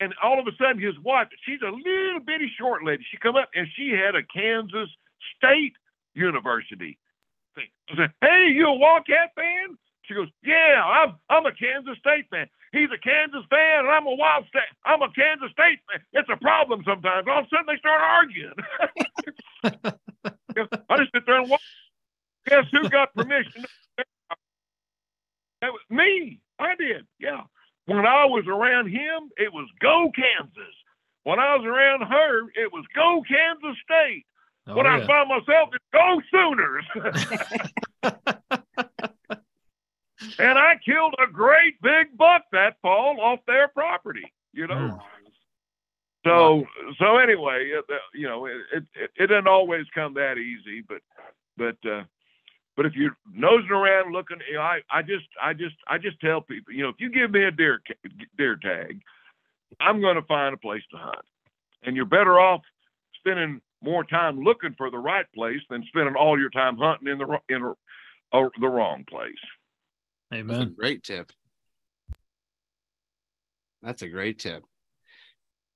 [0.00, 3.04] And all of a sudden, his wife, she's a little bitty short lady.
[3.10, 4.88] She come up and she had a Kansas
[5.36, 5.74] State
[6.14, 6.98] University.
[7.54, 7.68] Thing.
[7.92, 12.30] I said, "Hey, you a Wildcat fan?" She goes, "Yeah, I'm I'm a Kansas State
[12.30, 12.48] fan.
[12.72, 14.72] He's a Kansas fan, and I'm a Wild State.
[14.86, 16.00] I'm a Kansas State fan.
[16.14, 17.26] It's a problem sometimes.
[17.28, 18.54] All of a sudden, they start arguing.
[20.88, 21.60] I just sit there and watch.
[22.46, 23.64] Guess who got permission?
[25.60, 26.40] That was me.
[26.58, 27.06] I did.
[27.18, 27.42] Yeah.
[27.86, 30.74] When I was around him, it was go Kansas.
[31.24, 34.24] When I was around her, it was go Kansas State.
[34.66, 35.06] Oh, when I yeah.
[35.06, 36.86] found myself, it's go Sooners.
[40.38, 44.32] and I killed a great big buck that fall off their property.
[44.52, 44.74] You know.
[44.74, 44.98] Mm.
[46.24, 46.64] So
[46.98, 51.00] so anyway, it, uh, you know, it, it it doesn't always come that easy, but
[51.56, 52.02] but uh,
[52.76, 56.20] but if you're nosing around looking, you know, I I just I just I just
[56.20, 57.80] tell people, you know, if you give me a deer
[58.36, 59.00] deer tag,
[59.80, 61.24] I'm going to find a place to hunt,
[61.82, 62.62] and you're better off
[63.18, 67.18] spending more time looking for the right place than spending all your time hunting in
[67.18, 67.70] the in a,
[68.36, 69.32] uh, the wrong place.
[70.30, 70.76] That's a Amen.
[70.78, 71.32] great tip.
[73.82, 74.64] That's a great tip.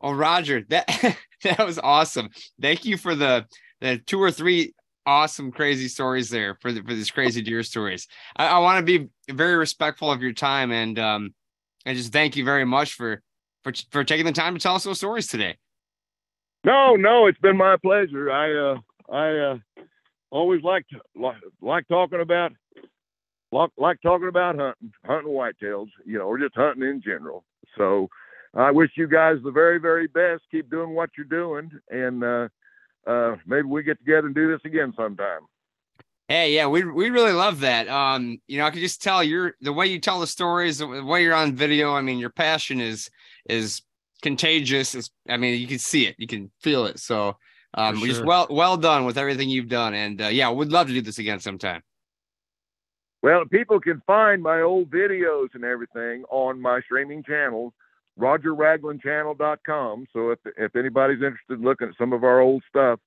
[0.05, 2.29] Oh, Roger, that that was awesome.
[2.61, 3.47] Thank you for the
[3.81, 4.75] the two or three
[5.07, 8.07] awesome, crazy stories there for the, for these crazy deer stories.
[8.37, 11.35] I, I want to be very respectful of your time and um
[11.87, 13.23] and just thank you very much for
[13.63, 15.57] for for taking the time to tell us those stories today.
[16.65, 18.31] No, no, it's been my pleasure.
[18.31, 18.77] I uh
[19.11, 19.59] I uh
[20.31, 22.53] always liked like, like talking about
[23.53, 27.43] like, like talking about hunting, hunting whitetails, you know, or just hunting in general.
[27.79, 28.09] So
[28.57, 30.43] I wish you guys the very, very best.
[30.51, 32.49] Keep doing what you're doing and uh
[33.07, 35.41] uh maybe we get together and do this again sometime.
[36.29, 37.87] Hey, yeah, we we really love that.
[37.89, 40.87] Um, you know, I can just tell you're the way you tell the stories, the
[40.87, 41.93] way you're on video.
[41.93, 43.11] I mean, your passion is
[43.49, 43.83] is
[44.23, 44.95] contagious.
[44.95, 46.99] It's, I mean, you can see it, you can feel it.
[46.99, 47.37] So,
[47.75, 50.87] um, For just well well done with everything you've done, and uh, yeah, we'd love
[50.87, 51.83] to do this again sometime.
[53.23, 57.75] Well, people can find my old videos and everything on my streaming channel,
[58.19, 60.07] rogerraglinchannel.com.
[60.13, 63.01] So if if anybody's interested in looking at some of our old stuff,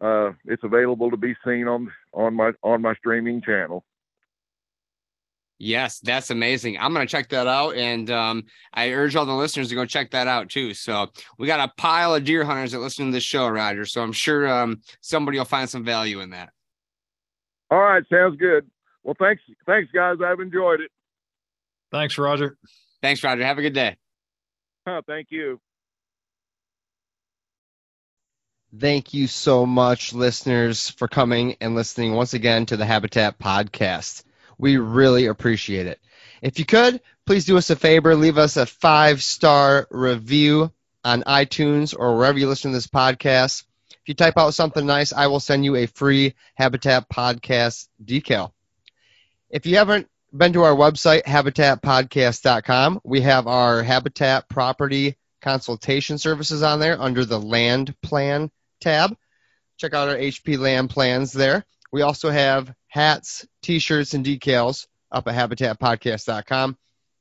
[0.00, 3.84] uh, it's available to be seen on on my on my streaming channel.
[5.58, 6.78] Yes, that's amazing.
[6.78, 10.10] I'm gonna check that out, and um, I urge all the listeners to go check
[10.10, 10.74] that out too.
[10.74, 13.84] So we got a pile of deer hunters that listen to this show, Roger.
[13.84, 16.50] So I'm sure um, somebody will find some value in that.
[17.70, 18.68] All right, sounds good.
[19.04, 20.16] Well, thanks thanks guys.
[20.24, 20.90] I've enjoyed it.
[21.92, 22.56] Thanks, Roger.
[23.00, 23.44] Thanks, Roger.
[23.44, 23.96] Have a good day.
[24.84, 25.60] Thank you.
[28.76, 34.24] Thank you so much, listeners, for coming and listening once again to the Habitat Podcast.
[34.58, 36.00] We really appreciate it.
[36.42, 40.72] If you could, please do us a favor, leave us a five star review
[41.04, 43.64] on iTunes or wherever you listen to this podcast.
[43.90, 48.52] If you type out something nice, I will send you a free Habitat Podcast decal.
[49.50, 50.08] If you haven't
[50.38, 57.24] been to our website, habitatpodcast.com, we have our Habitat property consultation services on there under
[57.24, 59.16] the land plan tab.
[59.76, 61.64] Check out our HP land plans there.
[61.92, 66.76] We also have hats, t-shirts, and decals up at habitatpodcast.com.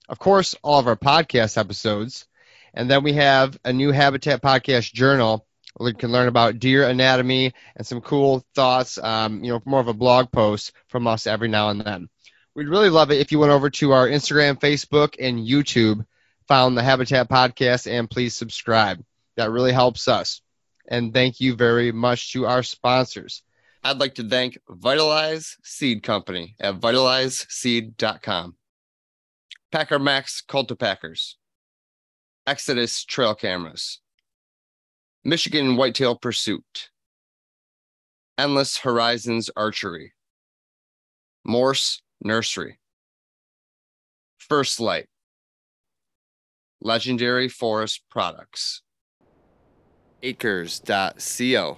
[0.10, 2.26] Of course, all of our podcast episodes.
[2.74, 5.46] And then we have a new Habitat Podcast journal
[5.76, 9.80] where you can learn about deer anatomy and some cool thoughts, um, you know, more
[9.80, 12.10] of a blog post from us every now and then.
[12.56, 16.06] We'd really love it if you went over to our Instagram, Facebook, and YouTube,
[16.48, 19.04] found the Habitat Podcast, and please subscribe.
[19.38, 20.42] That really helps us.
[20.88, 23.42] And thank you very much to our sponsors.
[23.84, 28.56] I'd like to thank Vitalize Seed Company at vitalizeseed.com,
[29.72, 31.34] Packer Maxx Cultipackers,
[32.46, 34.00] Exodus Trail Cameras,
[35.24, 36.92] Michigan Whitetail Pursuit,
[38.38, 40.14] Endless Horizons Archery,
[41.44, 42.80] Morse Nursery,
[44.38, 45.08] First Lite,
[46.82, 48.82] Legendary Forest Products,
[50.22, 51.78] Acres.co.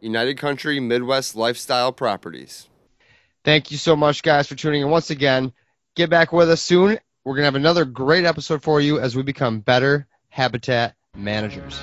[0.00, 2.68] United Country Midwest Lifestyle Properties.
[3.44, 5.52] Thank you so much, guys, for tuning in once again.
[5.94, 6.98] Get back with us soon.
[7.24, 11.80] We're going to have another great episode for you as we become better habitat managers.